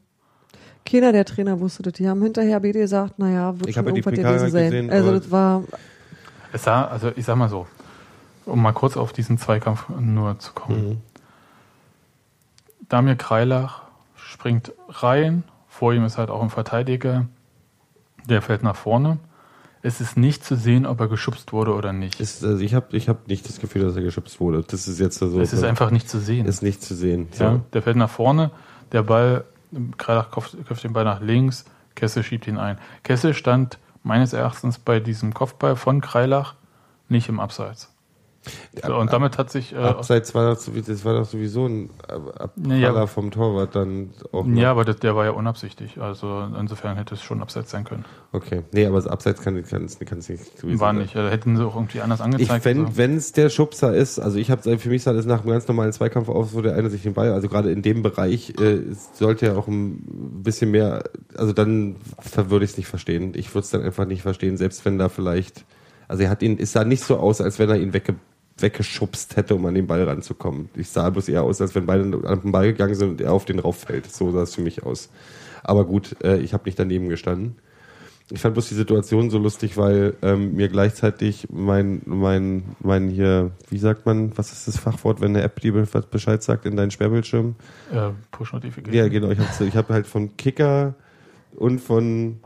[0.87, 1.95] Keiner der Trainer wusste das.
[1.95, 4.71] Die haben hinterher BD gesagt, naja, wird ich schon irgendwas gewesen sein.
[4.71, 5.63] Gesehen, also das war...
[6.53, 7.67] Es sah, also ich sag mal so,
[8.45, 10.89] um mal kurz auf diesen Zweikampf nur zu kommen.
[10.89, 11.01] Mhm.
[12.89, 13.83] Damir Kreilach
[14.15, 17.27] springt rein, vor ihm ist halt auch ein Verteidiger,
[18.29, 19.19] der fällt nach vorne
[19.85, 22.19] es ist nicht zu sehen, ob er geschubst wurde oder nicht.
[22.19, 24.65] Ist, also ich habe ich hab nicht das Gefühl, dass er geschubst wurde.
[24.67, 25.39] Das ist jetzt so.
[25.39, 26.47] Es ist einfach nicht zu sehen.
[26.47, 27.29] Ist nicht zu sehen.
[27.33, 27.45] So.
[27.45, 28.51] Ja, der fällt nach vorne,
[28.93, 29.45] der Ball,
[29.99, 32.79] Kreilach köpft, köpft den Ball nach links, Kessel schiebt ihn ein.
[33.03, 36.55] Kessel stand meines Erachtens bei diesem Kopfball von Kreilach
[37.11, 37.94] nicht im Abseits.
[38.87, 39.73] So, und damit hat sich.
[39.73, 44.45] Äh, Abseits war das, das war doch sowieso ein Abpraller ja, vom Torwart dann auch.
[44.45, 44.61] Noch.
[44.61, 46.01] Ja, aber das, der war ja unabsichtlich.
[46.01, 48.05] Also insofern hätte es schon Abseits sein können.
[48.33, 48.63] Okay.
[48.73, 51.17] Nee, aber das Abseits kann es kann, kann, nicht gewesen War nicht.
[51.17, 52.67] Also hätten sie auch irgendwie anders angezeigt.
[52.67, 52.97] Also.
[52.97, 55.69] wenn es der Schubser ist, also ich habe für mich sah das nach einem ganz
[55.69, 58.81] normalen Zweikampf aus, wo der eine sich den Ball, also gerade in dem Bereich äh,
[59.13, 61.05] sollte er auch ein bisschen mehr,
[61.37, 61.97] also dann
[62.35, 63.33] würde ich es nicht verstehen.
[63.37, 65.65] Ich würde es dann einfach nicht verstehen, selbst wenn da vielleicht,
[66.09, 68.17] also er hat ihn, es sah nicht so aus, als wenn er ihn wegge
[68.59, 70.69] weggeschubst hätte, um an den Ball ranzukommen.
[70.77, 73.33] Ich sah bloß eher aus, als wenn beide an den Ball gegangen sind und er
[73.33, 74.11] auf den rauffällt.
[74.11, 75.11] So sah es für mich aus.
[75.63, 77.57] Aber gut, äh, ich habe nicht daneben gestanden.
[78.31, 83.51] Ich fand bloß die Situation so lustig, weil ähm, mir gleichzeitig mein, mein, mein hier,
[83.69, 85.73] wie sagt man, was ist das Fachwort, wenn eine App dir
[86.11, 87.55] Bescheid sagt in deinen Sperrbildschirm?
[87.93, 88.95] Äh, Push Notification.
[88.95, 89.31] Ja, genau.
[89.31, 90.95] Ich habe ich hab halt von Kicker
[91.55, 92.41] und von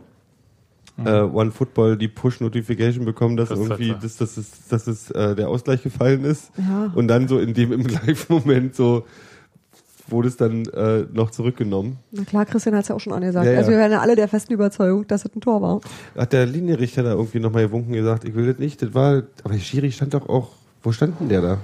[1.05, 5.35] äh, One Football die Push-Notification bekommen, dass Das irgendwie, dass, dass, es, dass es äh,
[5.35, 6.51] der Ausgleich gefallen ist.
[6.57, 6.91] Ja.
[6.95, 9.05] Und dann so in dem im Live-Moment so
[10.11, 11.99] wurde es dann äh, noch zurückgenommen.
[12.13, 13.47] Na klar, Christian hat es ja auch schon angesagt.
[13.47, 13.59] Ja, ja.
[13.59, 15.81] Also wir werden ja alle der festen Überzeugung, dass es ein Tor war.
[16.17, 19.55] Hat der Linienrichter da irgendwie nochmal gewunken gesagt, ich will das nicht, das war, aber
[19.55, 20.51] der Schiri stand doch auch,
[20.83, 21.59] wo stand denn der da?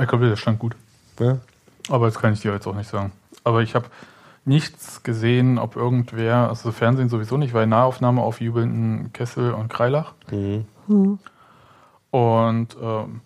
[0.00, 0.76] Ich glaube, der stand gut.
[1.18, 1.38] Ja?
[1.88, 3.12] Aber das kann ich dir jetzt auch nicht sagen.
[3.44, 3.86] Aber ich habe
[4.44, 10.14] nichts gesehen, ob irgendwer, also Fernsehen sowieso nicht, weil Nahaufnahme auf jubelnden Kessel und Kreilach.
[10.30, 10.64] Mhm.
[10.88, 11.18] Hm.
[12.10, 13.20] Und ähm,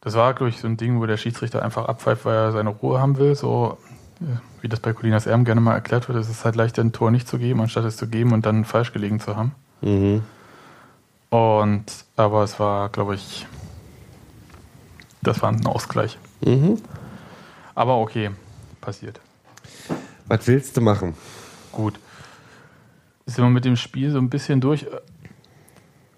[0.00, 2.70] das war, glaube ich, so ein Ding, wo der Schiedsrichter einfach abpfeift, weil er seine
[2.70, 3.34] Ruhe haben will.
[3.34, 3.78] So
[4.20, 4.24] äh,
[4.60, 7.10] wie das bei Colinas Erben gerne mal erklärt wird, es ist halt leichter, ein Tor
[7.10, 9.52] nicht zu geben, anstatt es zu geben und dann falsch gelegen zu haben.
[9.80, 10.22] Mhm.
[11.30, 11.84] Und
[12.16, 13.46] aber es war, glaube ich,
[15.22, 16.18] das war ein Ausgleich.
[16.40, 16.76] Mhm.
[17.74, 18.30] Aber okay,
[18.80, 19.20] passiert.
[20.28, 21.14] Was willst du machen?
[21.72, 21.98] Gut.
[23.26, 24.86] Sind wir mit dem Spiel so ein bisschen durch.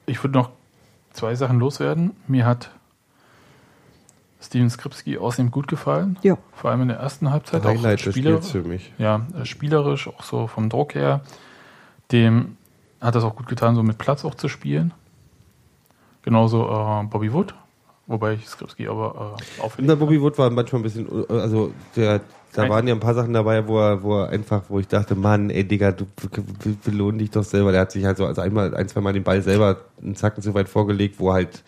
[0.06, 0.50] Ich würde noch
[1.12, 2.12] zwei Sachen loswerden.
[2.26, 2.70] Mir hat
[4.40, 6.18] Steven Skripski außerdem gut gefallen.
[6.22, 6.38] Ja.
[6.52, 7.64] Vor allem in der ersten Halbzeit.
[7.64, 8.92] Highlight auch Spieler, für mich.
[8.98, 11.22] ja, äh, spielerisch, auch so vom Druck her.
[12.12, 12.56] Dem
[13.00, 14.94] hat das auch gut getan, so mit Platz auch zu spielen.
[16.22, 17.54] Genauso äh, Bobby Wood,
[18.08, 22.20] wobei ich Skripski aber äh, Na, Bobby Wood war manchmal ein bisschen, also der,
[22.54, 24.88] da Ein- waren ja ein paar Sachen dabei, wo er, wo er einfach, wo ich
[24.88, 27.70] dachte, Mann, ey Digga, du be- be- belohn dich doch selber.
[27.72, 30.42] Der hat sich halt so also einmal, ein, zwei Mal den Ball selber einen Zacken
[30.42, 31.62] zu weit vorgelegt, wo er halt,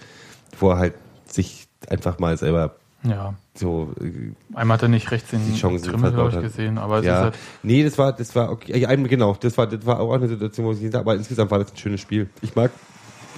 [0.58, 0.94] wo er halt
[1.26, 3.34] sich einfach mal selber Ja.
[3.54, 6.96] so äh, Einmal hat er nicht rechts den Die Chancen Trimmel, glaube ich, gesehen, aber
[6.96, 8.72] es ist ja, halt, nee, das war, das war okay.
[9.06, 11.58] Genau, das war, das war auch eine Situation, wo ich gesagt habe, aber insgesamt war
[11.58, 12.28] das ein schönes Spiel.
[12.42, 12.70] Ich mag,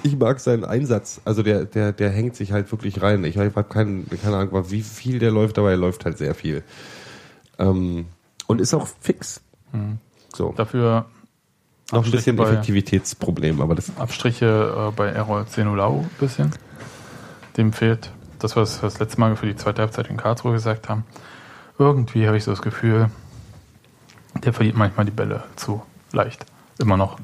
[0.03, 1.21] ich mag seinen Einsatz.
[1.25, 3.25] Also der, der, der hängt sich halt wirklich rein.
[3.25, 6.63] Ich habe keinen, keine Ahnung, wie viel der läuft, aber er läuft halt sehr viel.
[7.59, 8.07] Ähm,
[8.47, 9.41] und ist auch fix.
[9.73, 9.99] hm.
[10.35, 10.55] So.
[10.57, 11.07] dafür
[11.91, 16.51] Noch ein bisschen Effektivitätsproblem, aber das Abstriche äh, bei Errol Zenulau ein bisschen.
[17.57, 20.89] Dem fehlt das, was wir das letzte Mal für die zweite Halbzeit in Karlsruhe gesagt
[20.89, 21.05] haben.
[21.79, 23.11] Irgendwie habe ich so das Gefühl,
[24.43, 25.83] der verliert manchmal die Bälle zu
[26.13, 26.47] leicht.
[26.79, 27.19] Immer noch.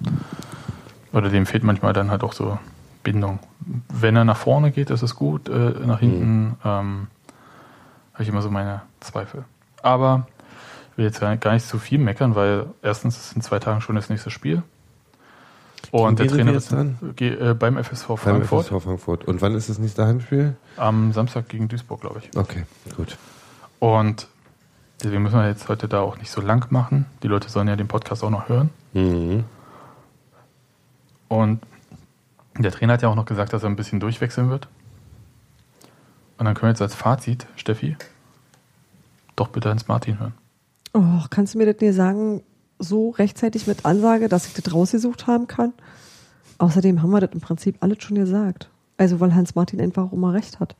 [1.12, 2.58] Oder dem fehlt manchmal dann halt auch so
[3.02, 3.38] Bindung.
[3.92, 5.48] Wenn er nach vorne geht, ist es gut.
[5.48, 7.06] Äh, nach hinten ähm,
[8.12, 9.44] habe ich immer so meine Zweifel.
[9.82, 10.26] Aber
[10.92, 13.94] ich will jetzt gar nicht zu viel meckern, weil erstens ist in zwei Tagen schon
[13.96, 14.62] das nächste Spiel.
[15.90, 19.24] Und der Gegen sind Trainer ist ge- äh, beim FSV beim Frankfurt FSV Frankfurt.
[19.26, 20.56] Und wann ist das nächste Heimspiel?
[20.76, 22.36] am Samstag gegen Duisburg, glaube ich.
[22.36, 22.64] Okay,
[22.96, 23.16] gut.
[23.78, 24.26] Und
[25.02, 27.06] deswegen müssen wir jetzt heute da auch nicht so lang machen.
[27.22, 28.68] Die Leute sollen ja den Podcast auch noch hören.
[28.92, 29.44] Mhm.
[31.28, 31.60] Und
[32.58, 34.68] der Trainer hat ja auch noch gesagt, dass er ein bisschen durchwechseln wird.
[36.38, 37.96] Und dann können wir jetzt als Fazit, Steffi,
[39.36, 40.34] doch bitte Hans Martin hören.
[40.94, 42.42] Oh, kannst du mir das nicht sagen,
[42.78, 45.72] so rechtzeitig mit Ansage, dass ich das rausgesucht haben kann?
[46.58, 48.68] Außerdem haben wir das im Prinzip alles schon gesagt.
[48.96, 50.74] Also, weil Hans-Martin einfach auch immer recht hat.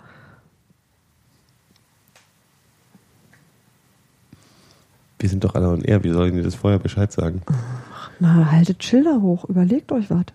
[5.21, 6.03] Wir sind doch alle on air.
[6.05, 7.43] Wie sollen die das vorher Bescheid sagen?
[8.21, 10.27] Na, haltet Schilder hoch, überlegt euch was.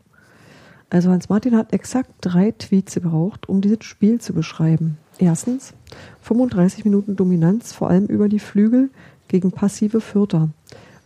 [0.89, 4.97] Also Hans-Martin hat exakt drei Tweets gebraucht, um dieses Spiel zu beschreiben.
[5.17, 5.73] Erstens,
[6.21, 8.91] 35 Minuten Dominanz, vor allem über die Flügel
[9.27, 10.49] gegen passive Fürther.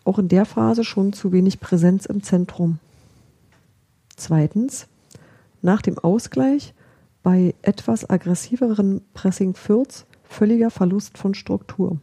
[0.03, 2.79] Auch in der Phase schon zu wenig Präsenz im Zentrum.
[4.15, 4.87] Zweitens,
[5.61, 6.73] nach dem Ausgleich
[7.23, 11.97] bei etwas aggressiveren Pressing Fürths völliger Verlust von Struktur.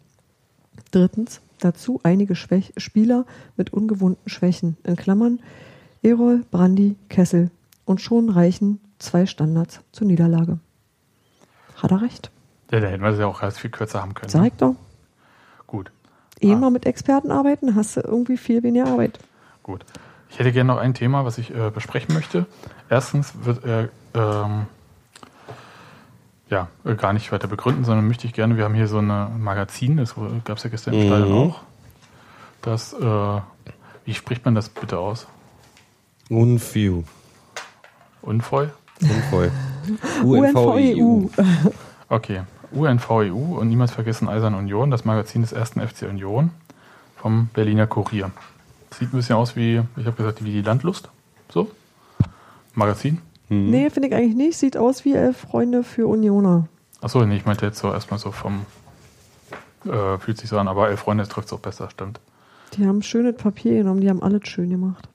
[0.91, 3.25] Drittens, dazu einige Schwäch Spieler
[3.57, 5.41] mit ungewohnten Schwächen, in Klammern
[6.03, 7.51] Erol, Brandi, Kessel.
[7.87, 10.59] Und schon reichen zwei Standards zur Niederlage.
[11.77, 12.31] Hat er recht?
[12.71, 14.31] Ja, da hätten wir es ja auch erst viel kürzer haben können.
[14.31, 14.75] Sag ich doch.
[15.67, 15.91] Gut,
[16.41, 16.57] Eh Ah.
[16.57, 19.19] mal mit Experten arbeiten, hast du irgendwie viel weniger Arbeit.
[19.63, 19.85] gut.
[20.31, 22.47] Ich hätte gerne noch ein Thema, was ich äh, besprechen möchte.
[22.91, 24.67] Erstens wird er ähm,
[26.51, 29.43] ja äh, gar nicht weiter begründen, sondern möchte ich gerne, wir haben hier so ein
[29.43, 30.15] Magazin, das
[30.45, 31.07] gab es ja gestern im Mhm.
[31.07, 31.61] Stadion auch.
[32.63, 33.41] Das, äh,
[34.05, 35.27] wie spricht man das bitte aus?
[36.31, 37.03] Unfew.
[38.23, 38.73] Unvoll?
[39.03, 39.51] Unvoll.
[40.23, 41.29] UNVEU.
[42.09, 42.43] Okay.
[42.73, 46.51] UNVEU E und niemals vergessen Eisern Union, das Magazin des ersten FC Union
[47.17, 48.31] vom Berliner Kurier.
[48.91, 51.11] Sieht ein bisschen aus wie, ich habe gesagt, wie die Landlust.
[51.51, 51.71] So.
[52.75, 53.21] Magazin.
[53.49, 53.71] Hm.
[53.71, 54.57] Nee, finde ich eigentlich nicht.
[54.59, 56.69] Sieht aus wie elf Freunde für Unioner.
[57.01, 58.65] Achso, nee, ich meinte jetzt so erstmal so vom.
[59.87, 62.19] Äh, fühlt sich so an, aber Elf Freunde trifft es auch besser, stimmt.
[62.75, 65.09] Die haben schönes Papier genommen, die haben alles schön gemacht.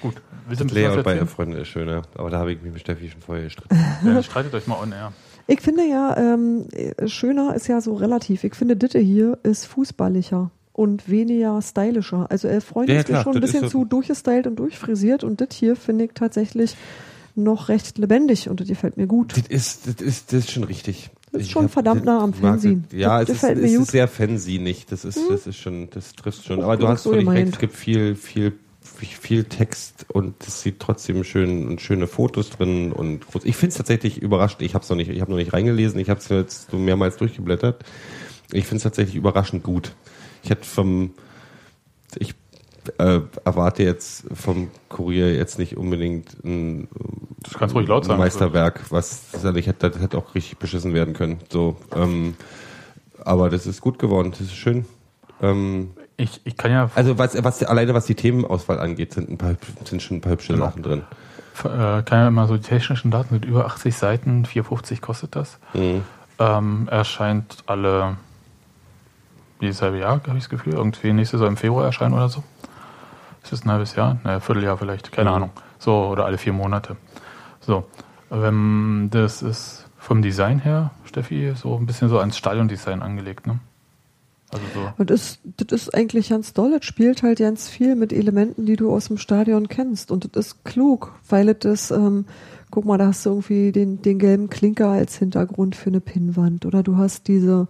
[0.00, 0.14] Gut,
[0.48, 1.28] willst du ein Das Layout bei erzählen?
[1.28, 3.76] Freunde ist schöner, aber da habe ich mich mit Steffi schon vorher gestritten.
[4.04, 5.12] Ja, streitet euch mal on air.
[5.46, 8.42] Ich finde ja, ähm, äh, schöner ist ja so relativ.
[8.42, 12.26] Ich finde, Ditte hier ist fußballiger und weniger stylischer.
[12.28, 15.40] Also elf Freunde Ja, ist klar, schon ein bisschen so- zu durchgestylt und durchfrisiert und
[15.40, 16.76] das hier finde ich tatsächlich
[17.34, 19.32] noch recht lebendig und das gefällt mir gut.
[19.36, 21.10] Das ist, das ist, das ist schon richtig.
[21.32, 22.84] Das ist schon hab- verdammt nah am Fernsehen.
[22.92, 24.84] Ja, Das es ist, es ist sehr fansinig.
[24.86, 26.60] Das ist, das ist schon, das trifft schon.
[26.60, 27.54] Oh, Aber du hast völlig recht.
[27.54, 28.52] Es gibt viel, viel,
[28.82, 33.44] viel Text und es sieht trotzdem schön und schöne Fotos drin und groß.
[33.46, 34.60] Ich finde es tatsächlich überraschend.
[34.62, 35.98] Ich habe es noch nicht, ich habe noch nicht reingelesen.
[36.00, 37.82] Ich habe es jetzt so mehrmals durchgeblättert.
[38.52, 39.94] Ich finde es tatsächlich überraschend gut.
[40.44, 41.14] Ich hätte vom,
[42.18, 42.34] ich
[42.98, 46.88] äh, erwarte jetzt vom Kurier jetzt nicht unbedingt ein,
[48.06, 48.18] sagen.
[48.20, 51.38] Meisterwerk, was sicherlich hätte, das hätte auch richtig beschissen werden können.
[51.50, 52.34] So, ähm,
[53.24, 54.84] aber das ist gut geworden, das ist schön.
[55.40, 59.38] Ähm, Ich, ich kann ja also was, was alleine was die Themenauswahl angeht, sind ein
[59.38, 59.54] paar
[59.84, 60.66] sind schon ein paar hübsche Genau.
[60.66, 61.02] Sachen drin.
[61.64, 65.58] äh, kann ja immer so die technischen Daten sind über 80 Seiten, 4,50 kostet das.
[65.74, 66.02] Mhm.
[66.38, 68.16] Ähm, erscheint alle
[69.60, 70.74] jedes halbe Jahr, habe ich das Gefühl.
[70.74, 72.42] Irgendwie nächstes Jahr im Februar erscheinen oder so.
[73.42, 74.18] Ist das ein halbes Jahr?
[74.24, 75.36] Naja, Vierteljahr vielleicht, keine Mhm.
[75.36, 75.50] Ahnung.
[75.78, 76.96] So, oder alle vier Monate.
[77.60, 77.84] So.
[78.30, 83.60] Ähm, das ist vom Design her, Steffi, so ein bisschen so ans Stadiondesign angelegt, ne?
[84.52, 84.92] Also so.
[84.98, 86.74] Und das, das ist eigentlich ganz doll.
[86.78, 90.10] Es spielt halt ganz viel mit Elementen, die du aus dem Stadion kennst.
[90.10, 92.26] Und das ist klug, weil es das, ähm,
[92.70, 96.66] guck mal, da hast du irgendwie den, den gelben Klinker als Hintergrund für eine Pinnwand.
[96.66, 97.66] Oder du hast diese,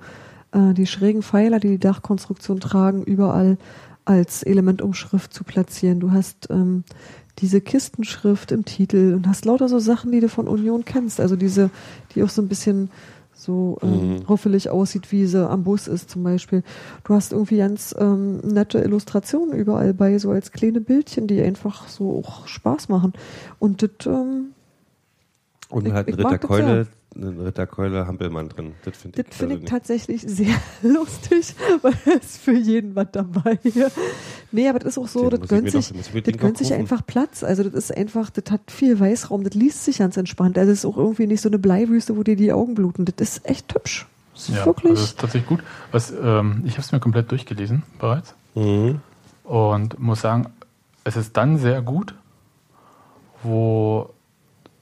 [0.52, 3.58] äh, die schrägen Pfeiler, die die Dachkonstruktion tragen, überall
[4.04, 6.00] als Elementumschrift zu platzieren.
[6.00, 6.84] Du hast ähm,
[7.38, 11.20] diese Kistenschrift im Titel und hast lauter so Sachen, die du von Union kennst.
[11.20, 11.70] Also diese,
[12.14, 12.90] die auch so ein bisschen
[13.34, 14.16] so ähm, Mhm.
[14.28, 16.62] hoffentlich aussieht, wie sie am Bus ist zum Beispiel.
[17.04, 21.88] Du hast irgendwie ganz ähm, nette Illustrationen überall bei, so als kleine Bildchen, die einfach
[21.88, 23.14] so auch Spaß machen.
[23.58, 24.50] Und das, ähm,
[25.72, 28.72] Und Ich- halt ein ich mag das Ritterkeule, ein Ritterkeule Hampelmann drin.
[28.84, 33.06] Das finde das ich, finde ich tatsächlich sehr lustig, weil es ist für jeden was
[33.12, 33.58] dabei.
[34.50, 36.74] Nee, aber das ist auch so, Den das gönnt doch- sich, mir das gönnt sich
[36.74, 37.42] einfach Platz.
[37.42, 40.58] Also das ist einfach, das hat viel Weißraum, das liest sich ganz entspannt.
[40.58, 43.04] Also es ist auch irgendwie nicht so eine Bleiwüste, wo dir die Augen bluten.
[43.06, 44.06] Das ist echt hübsch.
[44.34, 44.90] Das ist Ja, wirklich.
[44.90, 45.62] also das ist tatsächlich gut.
[45.90, 49.00] Was, ähm, ich habe es mir komplett durchgelesen bereits Mhm.
[49.44, 50.46] und muss sagen,
[51.04, 52.14] es ist dann sehr gut,
[53.42, 54.10] wo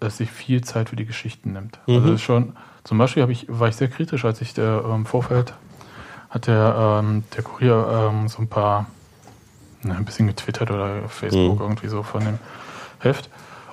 [0.00, 1.78] es sich viel Zeit für die Geschichten nimmt.
[1.86, 2.14] Also Mhm.
[2.14, 5.54] ist schon, zum Beispiel ich, war ich sehr kritisch, als ich der ähm, Vorfeld
[6.30, 8.86] hat der, ähm, der Kurier ähm, so ein paar,
[9.82, 11.60] ne, ein bisschen getwittert oder auf Facebook Mhm.
[11.62, 12.38] irgendwie so von dem
[13.00, 13.28] Heft.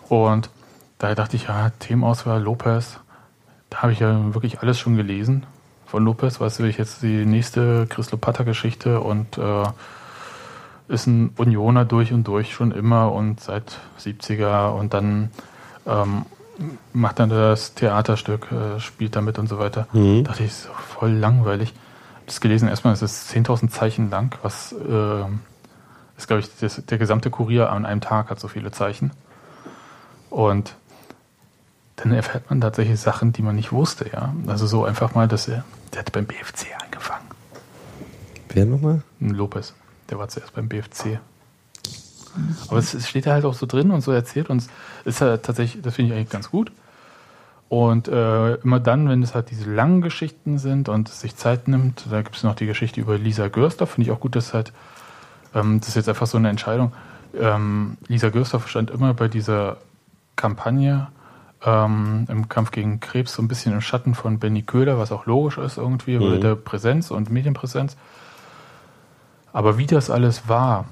[0.10, 0.50] Und
[0.98, 3.00] da dachte ich, ja, Themenauswahl Lopez,
[3.70, 5.46] da habe ich ja wirklich alles schon gelesen
[5.86, 9.64] von Lopez, was will ich jetzt die nächste Chris Lopata-Geschichte und äh,
[10.88, 15.30] ist ein Unioner durch und durch schon immer und seit 70er und dann
[15.88, 16.26] ähm,
[16.94, 19.88] macht dann das Theaterstück, äh, spielt damit und so weiter.
[19.94, 20.24] Mhm.
[20.24, 21.74] dachte ich, so voll langweilig.
[22.16, 25.24] Hab Das gelesen, erstmal ist es 10.000 Zeichen lang, was äh,
[26.18, 29.12] ist, glaube ich, das, der gesamte Kurier an einem Tag hat so viele Zeichen.
[30.30, 30.76] Und
[31.98, 34.34] dann erfährt man tatsächlich Sachen, die man nicht wusste, ja.
[34.48, 35.64] Also so einfach mal, dass er,
[35.94, 37.26] der hat beim BFC angefangen.
[38.50, 39.02] Wer nochmal?
[39.22, 39.74] Ein Lopez,
[40.10, 41.20] der war zuerst beim BFC.
[42.70, 44.68] Aber es, es steht da halt auch so drin und so erzählt und es
[45.06, 46.72] ist halt tatsächlich, das finde ich eigentlich ganz gut.
[47.70, 51.68] Und äh, immer dann, wenn es halt diese langen Geschichten sind und es sich Zeit
[51.68, 54.54] nimmt, da gibt es noch die Geschichte über Lisa Görsdorf, finde ich auch gut, dass
[54.54, 54.72] halt,
[55.54, 56.94] ähm, das ist jetzt einfach so eine Entscheidung.
[57.38, 59.78] Ähm, Lisa Görsdorf stand immer bei dieser
[60.38, 61.08] Kampagne
[61.66, 65.26] ähm, im Kampf gegen Krebs so ein bisschen im Schatten von Benny Köhler, was auch
[65.26, 66.32] logisch ist irgendwie, Mhm.
[66.32, 67.98] bei der Präsenz und Medienpräsenz.
[69.52, 70.86] Aber wie das alles war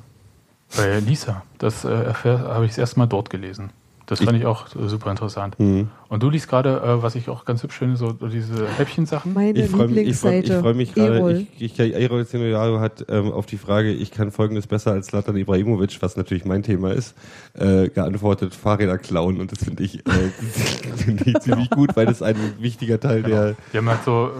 [0.75, 3.71] bei Lisa, das äh, habe ich das erste Mal dort gelesen.
[4.07, 5.59] Das fand ich auch äh, super interessant.
[5.59, 5.89] Mhm.
[6.09, 9.33] Und du liest gerade, äh, was ich auch ganz hübsch finde, so diese Häppchensachen.
[9.33, 10.61] Meine Ich freue mich, ich freu, ich Lieblingsseite.
[10.61, 11.47] freu mich gerade.
[11.57, 15.35] Ich, ich, Erol Zenojaro hat ähm, auf die Frage, ich kann Folgendes besser als Latan
[15.35, 17.15] Ibrahimovic, was natürlich mein Thema ist,
[17.53, 19.39] äh, geantwortet, Fahrräder klauen.
[19.39, 20.11] Und das finde ich, äh,
[20.95, 23.55] finde ich ziemlich gut, weil das ein wichtiger Teil der...
[23.73, 24.31] Die haben halt so,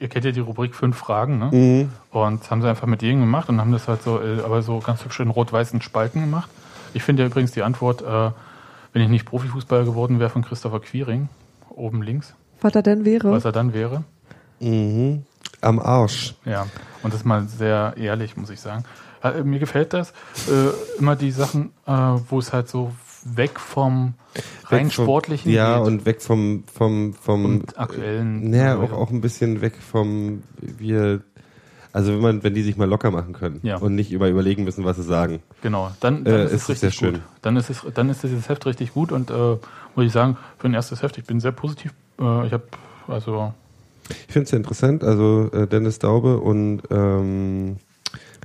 [0.00, 1.50] ihr kennt ja die Rubrik fünf Fragen, ne?
[1.52, 1.88] Mhm.
[2.10, 4.62] Und das haben sie einfach mit jedem gemacht und haben das halt so, äh, aber
[4.62, 6.50] so ganz hübsch in rot-weißen Spalten gemacht.
[6.92, 8.30] Ich finde ja übrigens die Antwort, äh,
[8.92, 11.28] wenn ich nicht Profifußballer geworden wäre, von Christopher Quiring,
[11.70, 13.30] oben links, Was er denn wäre.
[13.30, 14.04] was er dann wäre.
[14.60, 15.24] Mhm.
[15.60, 16.34] Am Arsch.
[16.44, 16.66] Ja,
[17.02, 18.84] und das ist mal sehr ehrlich, muss ich sagen.
[19.22, 20.10] Äh, mir gefällt das.
[20.48, 22.92] Äh, immer die Sachen, äh, wo es halt so
[23.24, 24.14] weg vom
[24.64, 28.50] rein Weg vom- sportlichen Ja, geht und weg vom, vom, vom, und aktuellen.
[28.50, 31.20] naja, auch, auch ein bisschen weg vom, wir,
[31.92, 33.76] also wenn man, wenn die sich mal locker machen können Ja.
[33.76, 35.40] und nicht über überlegen müssen, was sie sagen.
[35.62, 37.16] Genau, dann, dann Äh, ist ist es richtig sehr gut.
[37.18, 37.24] schön.
[37.42, 39.56] Dann ist es, dann ist dieses Heft richtig gut und äh,
[39.94, 41.92] muss ich sagen, für ein erstes Heft, ich bin sehr positiv.
[42.20, 42.64] Äh, ich habe
[43.08, 43.52] also
[44.26, 45.04] Ich finde es sehr interessant.
[45.04, 47.76] Also äh, Dennis Daube und ähm,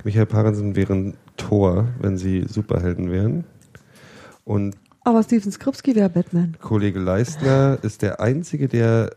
[0.04, 3.44] Michael Parensen wären Thor, wenn sie Superhelden wären.
[4.44, 6.56] Und Aber Steven Skripski wäre Batman.
[6.60, 9.10] Kollege Leistner ist der Einzige, der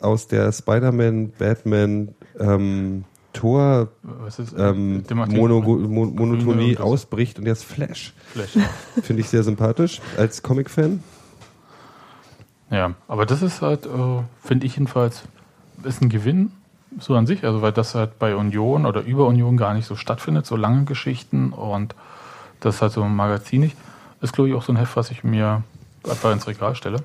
[0.00, 3.04] aus der Spider-Man, Batman, ähm,
[3.42, 5.76] Was ist ähm, Mono Mo
[6.06, 6.80] Monotonie irgendwas.
[6.86, 8.12] ausbricht und jetzt Flash.
[8.32, 8.50] Flash.
[9.02, 11.02] Finde ich sehr sympathisch als Comic-Fan.
[12.70, 13.88] Ja, aber das ist halt, äh,
[14.44, 15.22] finde ich jedenfalls,
[15.84, 16.50] ist ein Gewinn
[17.00, 19.94] so an sich, also weil das halt bei Union oder über Union gar nicht so
[19.96, 21.94] stattfindet, so lange Geschichten und
[22.60, 23.74] das ist halt so magazinig.
[24.20, 25.62] Ist, glaube ich, auch so ein Heft, was ich mir
[26.08, 26.98] einfach ins Regal stelle.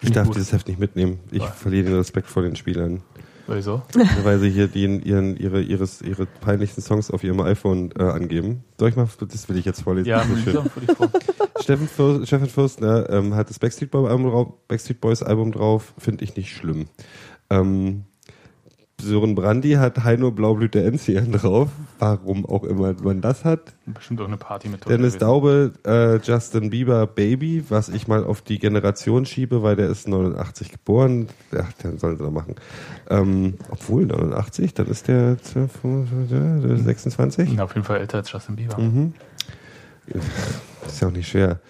[0.00, 0.36] Ich darf gut.
[0.36, 1.20] dieses Heft nicht mitnehmen.
[1.30, 1.50] Ich Ja.
[1.50, 3.02] verliere den Respekt vor den Spielern.
[3.48, 3.82] Wieso?
[4.22, 8.64] weil sie hier den, ihren, ihre, ihres, ihre peinlichsten Songs auf ihrem iPhone äh, angeben.
[8.78, 10.08] Soll ich mal, das will ich jetzt vorlesen.
[10.08, 10.70] Ja, das ist Lisa, schön.
[10.86, 11.62] die.
[11.62, 15.94] Steffen, Fürst, Steffen Fürstner ähm, hat das Backstreet, Boy Album drauf, Backstreet Boys Album drauf,
[15.98, 16.86] finde ich nicht schlimm.
[17.50, 18.04] Ähm,
[19.00, 21.68] Sören Brandy hat Heino Blaublüte Enzian drauf,
[22.00, 23.72] warum auch immer man das hat.
[23.86, 25.18] Bestimmt auch eine Party mit Dennis.
[25.18, 30.08] Daube, äh, Justin Bieber Baby, was ich mal auf die Generation schiebe, weil der ist
[30.08, 31.28] 89 geboren.
[31.52, 32.56] Ja, den sollen sie doch machen.
[33.08, 35.84] Ähm, obwohl 89, dann ist der 12,
[36.32, 37.52] äh, 26.
[37.52, 38.78] Ja, auf jeden Fall älter als Justin Bieber.
[38.78, 39.14] Mhm.
[40.86, 41.60] Ist ja auch nicht schwer.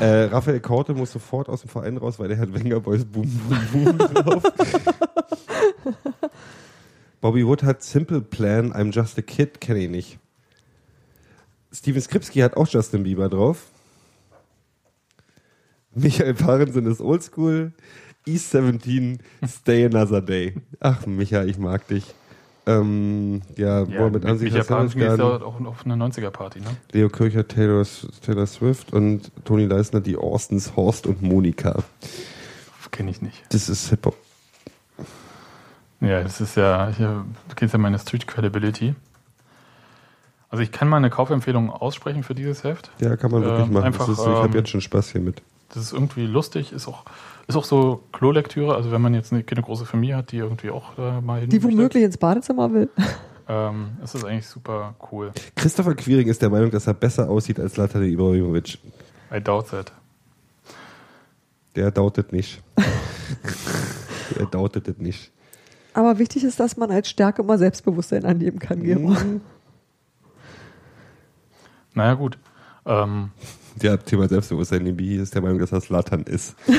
[0.00, 3.28] Äh, Raphael Korte muss sofort aus dem Verein raus, weil der hat Wenger Boys Boom
[3.72, 4.42] Boom Boom drauf.
[7.22, 10.18] Bobby Wood hat Simple Plan, I'm Just a Kid, kenne ich nicht.
[11.72, 13.68] Steven Skripski hat auch Justin Bieber drauf.
[15.94, 17.72] Michael Parensen ist Oldschool.
[18.26, 20.54] East 17, Stay Another Day.
[20.80, 22.12] Ach, Micha, ich mag dich.
[22.66, 25.42] Ähm, ja, Ja, mit mit Ansich Micha Parensen Hassanovskan.
[25.46, 26.76] auch auf eine 90er-Party, ne?
[26.92, 27.86] Leo Kircher, Taylor,
[28.24, 31.82] Taylor Swift und Toni Leisner, die Austins, Horst und Monika.
[32.90, 33.42] Kenne ich nicht.
[33.50, 34.16] Das ist Hip-Hop.
[36.02, 38.94] Ja, das ist ja, äh, du kennst ja meine Street Credibility.
[40.48, 42.90] Also ich kann mal eine Kaufempfehlung aussprechen für dieses Heft.
[43.00, 43.84] Ja, kann man wirklich Ähm, machen.
[43.84, 45.42] einfach, ist, ich habe ähm, jetzt schon Spaß hier mit.
[45.70, 47.04] Das ist irgendwie lustig, ist auch,
[47.46, 50.70] ist auch so Klolektüre, also wenn man jetzt eine, keine große Familie hat, die irgendwie
[50.70, 52.90] auch da mal hin Die womöglich ins Badezimmer will.
[53.48, 55.32] ähm, ist das eigentlich super cool.
[55.54, 58.78] Christopher Quiring ist der Meinung, dass er besser aussieht als Latan Ibrahimovic.
[59.32, 59.92] I doubt that.
[61.76, 62.60] Der dautet nicht.
[64.38, 65.32] er dautet es nicht.
[65.94, 69.08] Aber wichtig ist, dass man als Stärke immer Selbstbewusstsein annehmen kann, Gero.
[69.08, 69.40] Mhm.
[71.94, 72.38] Naja, gut.
[72.86, 73.30] Ähm,
[73.82, 74.84] Ja, Thema Selbstbewusstsein.
[74.84, 76.54] Limbi ist der Meinung, dass das Latan ist.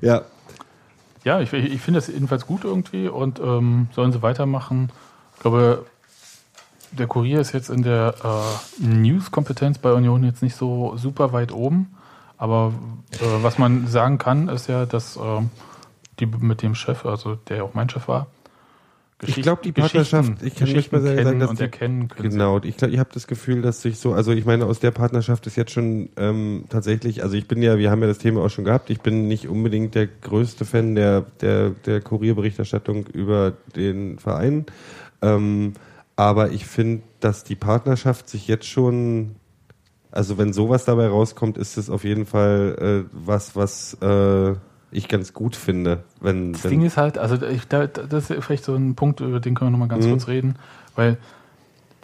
[0.00, 0.22] ja,
[1.24, 4.90] ja, ich, ich finde das jedenfalls gut irgendwie und ähm, sollen sie weitermachen.
[5.34, 5.86] Ich glaube,
[6.90, 11.52] der Kurier ist jetzt in der äh, News-Kompetenz bei Union jetzt nicht so super weit
[11.52, 11.94] oben.
[12.38, 12.72] Aber
[13.12, 15.50] äh, was man sagen kann, ist ja, dass ähm,
[16.20, 18.26] die mit dem Chef, also der ja auch mein Chef war,
[19.24, 22.30] Ich glaub, die Partnerschaft- ich kann nicht mehr sagen, dass und die- erkennen können.
[22.30, 24.90] Genau, ich glaube, ich habe das Gefühl, dass sich so, also ich meine, aus der
[24.90, 28.40] Partnerschaft ist jetzt schon ähm, tatsächlich, also ich bin ja, wir haben ja das Thema
[28.42, 33.52] auch schon gehabt, ich bin nicht unbedingt der größte Fan der, der, der Kurierberichterstattung über
[33.76, 34.66] den Verein,
[35.22, 35.74] ähm,
[36.16, 39.36] aber ich finde, dass die Partnerschaft sich jetzt schon,
[40.10, 44.54] also wenn sowas dabei rauskommt, ist es auf jeden Fall äh, was, was äh,
[44.92, 48.44] ich ganz gut finde, wenn, Das wenn Ding ist halt, also ich, da, das ist
[48.44, 50.10] vielleicht so ein Punkt, über den können wir nochmal ganz Mhm.
[50.10, 50.56] kurz reden,
[50.94, 51.16] weil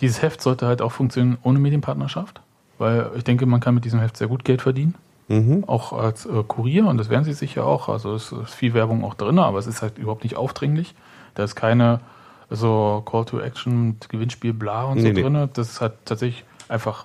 [0.01, 2.41] dieses Heft sollte halt auch funktionieren ohne Medienpartnerschaft,
[2.79, 4.95] weil ich denke, man kann mit diesem Heft sehr gut Geld verdienen,
[5.29, 5.65] mhm.
[5.67, 9.05] auch als äh, Kurier und das werden sie sicher auch, also es ist viel Werbung
[9.05, 10.95] auch drin, aber es ist halt überhaupt nicht aufdringlich,
[11.35, 12.01] da ist keine
[12.51, 15.23] so Call to Action, Gewinnspiel, bla und Nee, so nee.
[15.23, 17.05] drin, das ist halt tatsächlich einfach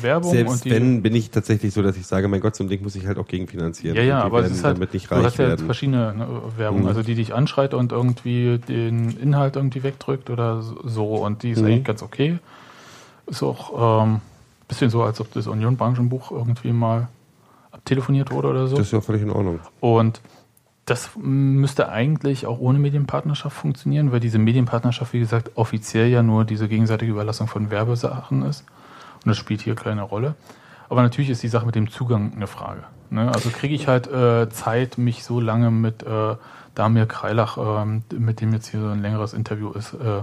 [0.00, 2.82] Werbung Selbst wenn, bin ich tatsächlich so, dass ich sage, mein Gott, so ein Ding
[2.82, 3.96] muss ich halt auch gegenfinanzieren.
[3.96, 5.64] Ja, ja, aber es ist halt, damit nicht du reich hast ja werden.
[5.66, 6.86] verschiedene ne, Werbung, Mhm.
[6.88, 11.60] also die dich anschreit und irgendwie den Inhalt irgendwie wegdrückt oder so und die ist
[11.60, 11.66] Mhm.
[11.66, 12.38] eigentlich ganz okay.
[13.26, 14.20] Ist auch ähm,
[14.68, 17.08] bisschen so, als ob das Union-Branchenbuch irgendwie mal
[17.70, 18.76] abtelefoniert wurde oder so.
[18.76, 19.60] Das ist ja völlig in Ordnung.
[19.80, 20.20] Und
[20.86, 26.44] das müsste eigentlich auch ohne Medienpartnerschaft funktionieren, weil diese Medienpartnerschaft, wie gesagt, offiziell ja nur
[26.44, 28.64] diese gegenseitige Überlassung von Werbesachen ist.
[29.24, 30.34] Und das spielt hier keine Rolle.
[30.88, 32.84] Aber natürlich ist die Sache mit dem Zugang eine Frage.
[33.10, 33.30] Ne?
[33.32, 36.36] Also kriege ich halt äh, Zeit, mich so lange mit äh,
[36.74, 40.22] Damir Kreilach, ähm, mit dem jetzt hier so ein längeres Interview ist, äh,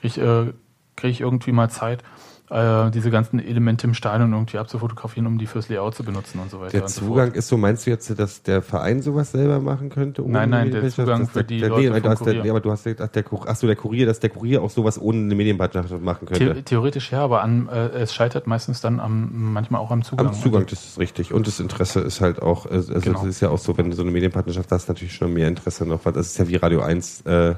[0.00, 0.52] kriege ich, äh,
[0.96, 2.02] krieg ich irgendwie mal Zeit,
[2.50, 6.50] äh, diese ganzen Elemente im Stadion irgendwie abzufotografieren, um die fürs Layout zu benutzen und
[6.50, 6.78] so weiter.
[6.78, 7.36] Der so Zugang fort.
[7.36, 10.22] ist so, meinst du jetzt, dass der Verein sowas selber machen könnte?
[10.26, 10.88] Nein, nein, der?
[10.90, 12.42] Zugang für der, die der, Leute nee, vom der, Kurier.
[12.42, 15.00] nee, aber du hast ach, der, ach so, der Kurier, dass der Kurier auch sowas
[15.00, 16.62] ohne eine Medienpartnerschaft machen The könnte.
[16.64, 20.26] theoretisch ja, aber an, äh, es scheitert meistens dann am, manchmal auch am Zugang.
[20.26, 21.32] Am Zugang, das ist richtig.
[21.32, 23.20] Und das Interesse ist halt auch, äh, also Genau.
[23.20, 25.86] das ist ja auch so, wenn du so eine Medienpartnerschaft hast, natürlich schon mehr Interesse
[25.86, 26.04] noch.
[26.04, 27.54] weil Das ist ja wie Radio 1, äh,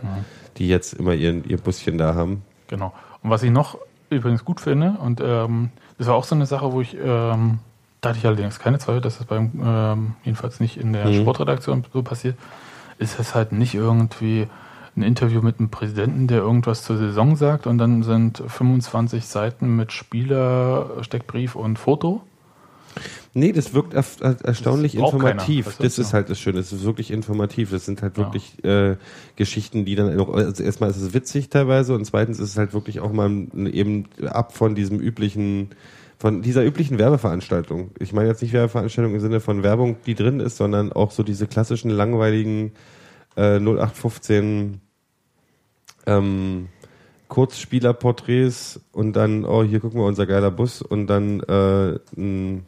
[0.59, 2.43] die jetzt immer ihren, ihr Buschen da haben.
[2.69, 2.93] Genau.
[3.23, 3.79] Und was ich noch
[4.11, 7.59] übrigens gut finde, und ähm, das war auch so eine Sache, wo ich, ähm,
[8.01, 11.21] da hatte ich allerdings keine Zweifel, dass das beim, ähm, jedenfalls nicht in der Mhm.
[11.23, 12.37] Sportredaktion so passiert,
[12.99, 14.47] ist es halt nicht irgendwie
[14.97, 19.77] ein Interview mit einem Präsidenten, der irgendwas zur Saison sagt und dann sind 25 Seiten
[19.77, 22.23] mit Spieler, Steckbrief und Foto.
[23.35, 24.05] Nee, das wirkt er-
[24.45, 25.77] erstaunlich Das informativ.
[25.77, 25.83] du?
[25.83, 26.15] das ist Ja.
[26.15, 26.59] halt das Schöne.
[26.61, 27.71] Es ist wirklich informativ.
[27.71, 28.25] Das sind halt Ja.
[28.25, 28.97] wirklich äh,
[29.37, 32.73] Geschichten, die dann auch, also erstmal ist es witzig teilweise und zweitens ist es halt
[32.73, 33.31] wirklich auch mal
[33.73, 35.71] eben ab von diesem üblichen,
[36.19, 37.91] von dieser üblichen Werbeveranstaltung.
[37.99, 41.23] Ich meine jetzt nicht Werbeveranstaltung im Sinne von Werbung, die drin ist, sondern auch so
[41.23, 42.73] diese klassischen langweiligen
[43.37, 44.81] äh, 0815
[46.07, 46.69] ähm,
[47.29, 52.65] Kurzspielerporträts und dann, oh, hier gucken wir unser geiler Bus und dann äh, ein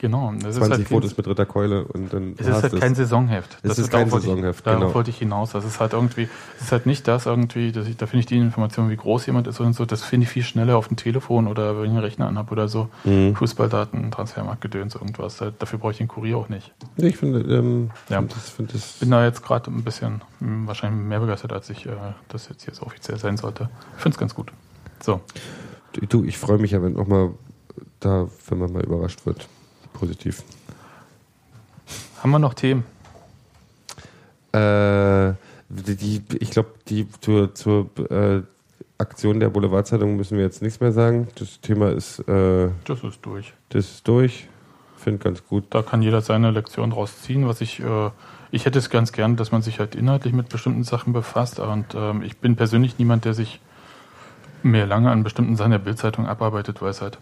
[0.00, 0.32] Genau.
[0.32, 2.80] Das 20 ist halt Fotos mit Ritterkeule und dann Es ist halt das.
[2.80, 3.58] kein Saisonheft.
[3.62, 4.94] Es ist darauf kein wollte Saisonheft, ich, Darauf genau.
[4.94, 5.50] wollte ich hinaus.
[5.52, 6.26] Das ist halt irgendwie,
[6.56, 9.26] es ist halt nicht das irgendwie, dass ich, da finde ich die Information, wie groß
[9.26, 11.90] jemand ist und so, das finde ich viel schneller auf dem Telefon oder wenn ich
[11.90, 12.88] einen Rechner anhabe oder so.
[13.04, 13.36] Mhm.
[13.36, 15.36] Fußballdaten, Transfermarktgedöns, irgendwas.
[15.36, 16.72] Da- Dafür brauche ich den Kurier auch nicht.
[16.96, 18.20] Ich finde, ähm, Ja.
[18.20, 21.68] find das, find das Bin da jetzt gerade ein bisschen hm, wahrscheinlich mehr begeistert, als
[21.68, 21.90] ich äh,
[22.28, 23.68] das jetzt hier so offiziell sein sollte.
[23.96, 24.50] Ich finde es ganz gut.
[25.02, 25.20] So,
[26.08, 27.32] du, ich freue mich ja, wenn auch mal
[28.00, 29.46] da, wenn man mal überrascht wird.
[30.00, 30.42] Positiv.
[32.22, 32.84] haben wir noch Themen?
[34.52, 35.34] Äh,
[35.68, 38.40] die, ich glaube, die zur, zur äh,
[38.96, 41.28] Aktion der Boulevardzeitung müssen wir jetzt nichts mehr sagen.
[41.38, 43.52] Das Thema ist, äh, Das ist durch.
[43.68, 44.48] das ist durch.
[44.96, 45.64] Finde ganz gut.
[45.70, 47.46] Da kann jeder seine Lektion draus ziehen.
[47.46, 48.10] Was ich, äh,
[48.50, 51.60] ich hätte es ganz gern, dass man sich halt inhaltlich mit bestimmten Sachen befasst.
[51.60, 53.60] Und ähm, ich bin persönlich niemand, der sich
[54.62, 57.18] mehr lange an bestimmten Sachen der Bildzeitung abarbeitet, weil es halt.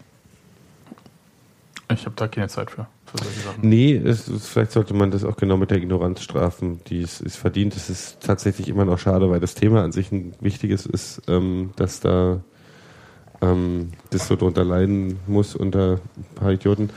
[1.91, 3.67] Ich habe da keine Zeit für, für solche Sachen.
[3.67, 7.19] Nee, es, ist- vielleicht sollte man das auch genau mit der Ignoranz strafen, die es
[7.19, 7.75] ist verdient.
[7.75, 11.71] Es ist tatsächlich immer noch schade, weil das Thema an sich ein wichtiges ist, ähm,
[11.77, 12.41] dass da
[13.41, 16.91] ähm, das so drunter leiden muss unter ein paar Idioten.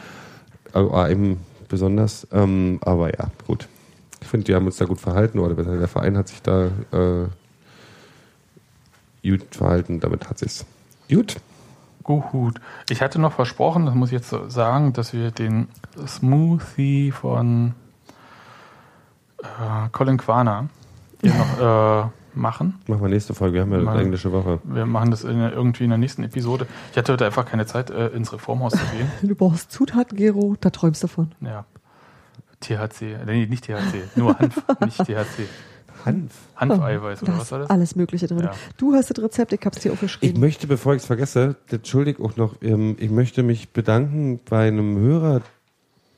[0.75, 2.27] Aber eben besonders.
[2.33, 3.69] Ähm, aber ja, gut.
[4.21, 6.67] Ich finde, wir haben uns da gut verhalten, oder besser, der Verein hat sich da
[6.93, 7.27] äh,
[9.29, 10.65] gut verhalten, damit hat sich's.
[11.09, 11.37] Gut.
[12.03, 12.61] Gut.
[12.91, 15.69] Ich hatte noch versprochen, das muss ich jetzt so sagen, dass wir den
[16.07, 17.75] Smoothie von
[19.43, 20.69] äh, Colin Quaner
[21.21, 22.81] hier noch äh, machen.
[22.87, 24.61] Machen wir nächste Folge, wir haben ja Mal- eine englische Woche.
[24.65, 26.67] Wir machen das in, irgendwie in der nächsten Episode.
[26.93, 29.11] Ich hatte heute einfach keine Zeit, äh, ins Reformhaus zu gehen.
[29.29, 31.33] Du brauchst Zutaten, Gero, da träumst du von.
[31.41, 31.65] Ja.
[32.61, 35.49] THC, nee, nicht THC, nur Hanf, nicht THC.
[36.07, 36.33] Hanf.
[36.57, 37.71] Hanfeiweiß oder Da was war das?
[37.71, 38.41] alles Mögliche drin.
[38.41, 38.53] Ja.
[38.77, 40.41] Du hast das Rezept, ich hab's dir Ich aufgeschrieben.
[40.41, 44.99] möchte, bevor ich es vergesse, entschuldig auch noch, ähm, ich möchte mich bedanken bei einem
[44.99, 45.43] Hörer,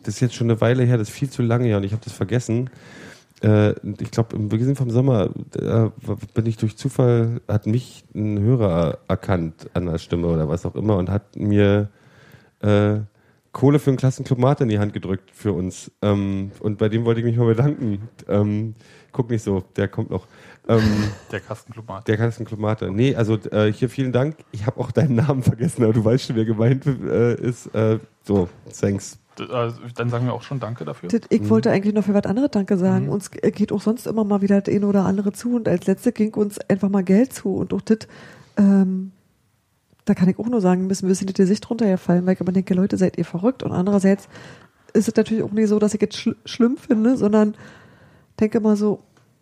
[0.02, 1.92] das ist jetzt schon eine Weile her, das ist viel zu lange her und ich
[1.92, 2.70] habe das vergessen.
[3.42, 5.30] Äh, ich glaube, im Beginn vom Sommer
[6.34, 10.74] bin ich durch Zufall, hat mich ein Hörer erkannt an der Stimme oder was auch
[10.74, 11.88] immer und hat mir
[12.60, 12.96] äh,
[13.52, 15.90] Kohle für einen Klassenclub Mate in die Hand gedrückt für uns.
[16.02, 18.08] Ähm, und bei dem wollte ich mich mal bedanken.
[18.28, 18.74] Ähm,
[19.14, 20.26] guck nicht so, der kommt noch.
[20.68, 20.82] Ähm,
[21.30, 22.06] Der Kastenklumat.
[22.06, 22.90] der Klassenclub Mate.
[22.90, 24.36] Nee, also äh, hier vielen Dank.
[24.52, 27.66] Ich habe auch deinen Namen vergessen, aber du weißt schon, wer gemeint äh, ist.
[27.74, 28.48] Äh, so,
[28.78, 29.18] thanks.
[29.50, 31.08] Also, dann sagen wir auch schon Danke dafür.
[31.28, 33.08] Ich wollte eigentlich noch für was anderes Danke sagen.
[33.08, 35.86] Uns g- geht auch sonst immer mal wieder das eine oder andere zu und als
[35.86, 37.98] letzte ging uns einfach mal Geld zu und auch das,
[38.56, 39.10] ähm,
[40.04, 42.52] da kann ich auch nur sagen, müssen ein bisschen die Gesicht runtergefallen, weil ich immer
[42.52, 43.62] denke, Leute, seid ihr verrückt?
[43.64, 44.28] Und andererseits
[44.92, 47.54] ist es natürlich auch nicht so, dass ich jetzt schl schlimm finde, sondern
[48.40, 49.00] denke mal so,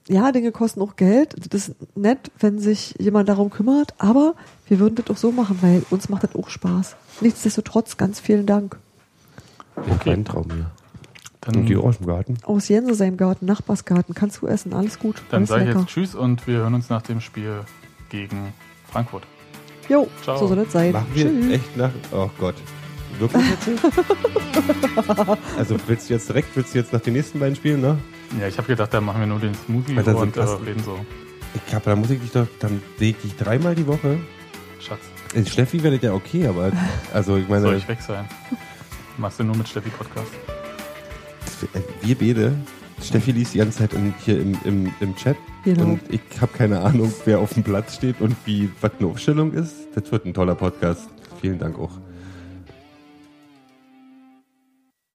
[0.09, 1.35] ja, Dinge kosten auch Geld.
[1.53, 4.35] Das ist nett, wenn sich jemand darum kümmert, aber
[4.69, 6.97] wir würden das auch so machen, weil uns macht das auch Spaß.
[7.21, 8.79] Nichtsdestotrotz, ganz vielen Dank.
[9.77, 10.13] Okay.
[10.13, 10.71] Ein Traum hier.
[11.41, 12.37] Dann, Und die aus dem Garten.
[12.45, 15.17] Aus Jense seinem Garten, Nachbarsgarten, kannst du essen, alles gut.
[15.31, 17.61] dann sage ich jetzt Tschüss und wir hören uns nach dem Spiel
[18.11, 18.53] gegen
[18.89, 19.25] Frankfurt.
[19.89, 20.39] Jo, Ciao.
[20.39, 20.93] so soll es sein.
[20.93, 21.53] Machen wir Tschüss.
[21.53, 21.91] echt nach.
[22.13, 22.55] Oh Gott.
[23.19, 23.69] Wirklich jetzt?
[25.59, 27.99] also willst du jetzt direkt, willst du jetzt nach den nächsten beiden Spielen, ne?
[28.41, 30.41] Ja, ich habe gedacht, da machen wir nur den Smoothie Weil da sind und äh,
[30.41, 30.65] Kasten.
[30.65, 30.99] reden so.
[31.55, 34.19] Ich glaube, da muss ich dich doch, dann sehe ich dich dreimal die Woche.
[34.81, 35.01] Schatz,
[35.35, 36.73] In Steffi wäre das ja okay, aber
[37.13, 38.25] also ich meine, soll ich weg sein?
[39.19, 40.33] Machst du nur mit Steffi Podcast?
[42.01, 42.55] wir beide,
[43.01, 45.85] Steffi liest die ganze Zeit in, hier im, im, im Chat Genau.
[45.85, 49.53] und ich habe keine Ahnung, wer auf dem Platz steht und wie was eine Aufstellung
[49.53, 49.75] ist.
[49.95, 51.09] Das wird ein toller Podcast.
[51.41, 51.91] Vielen Dank auch.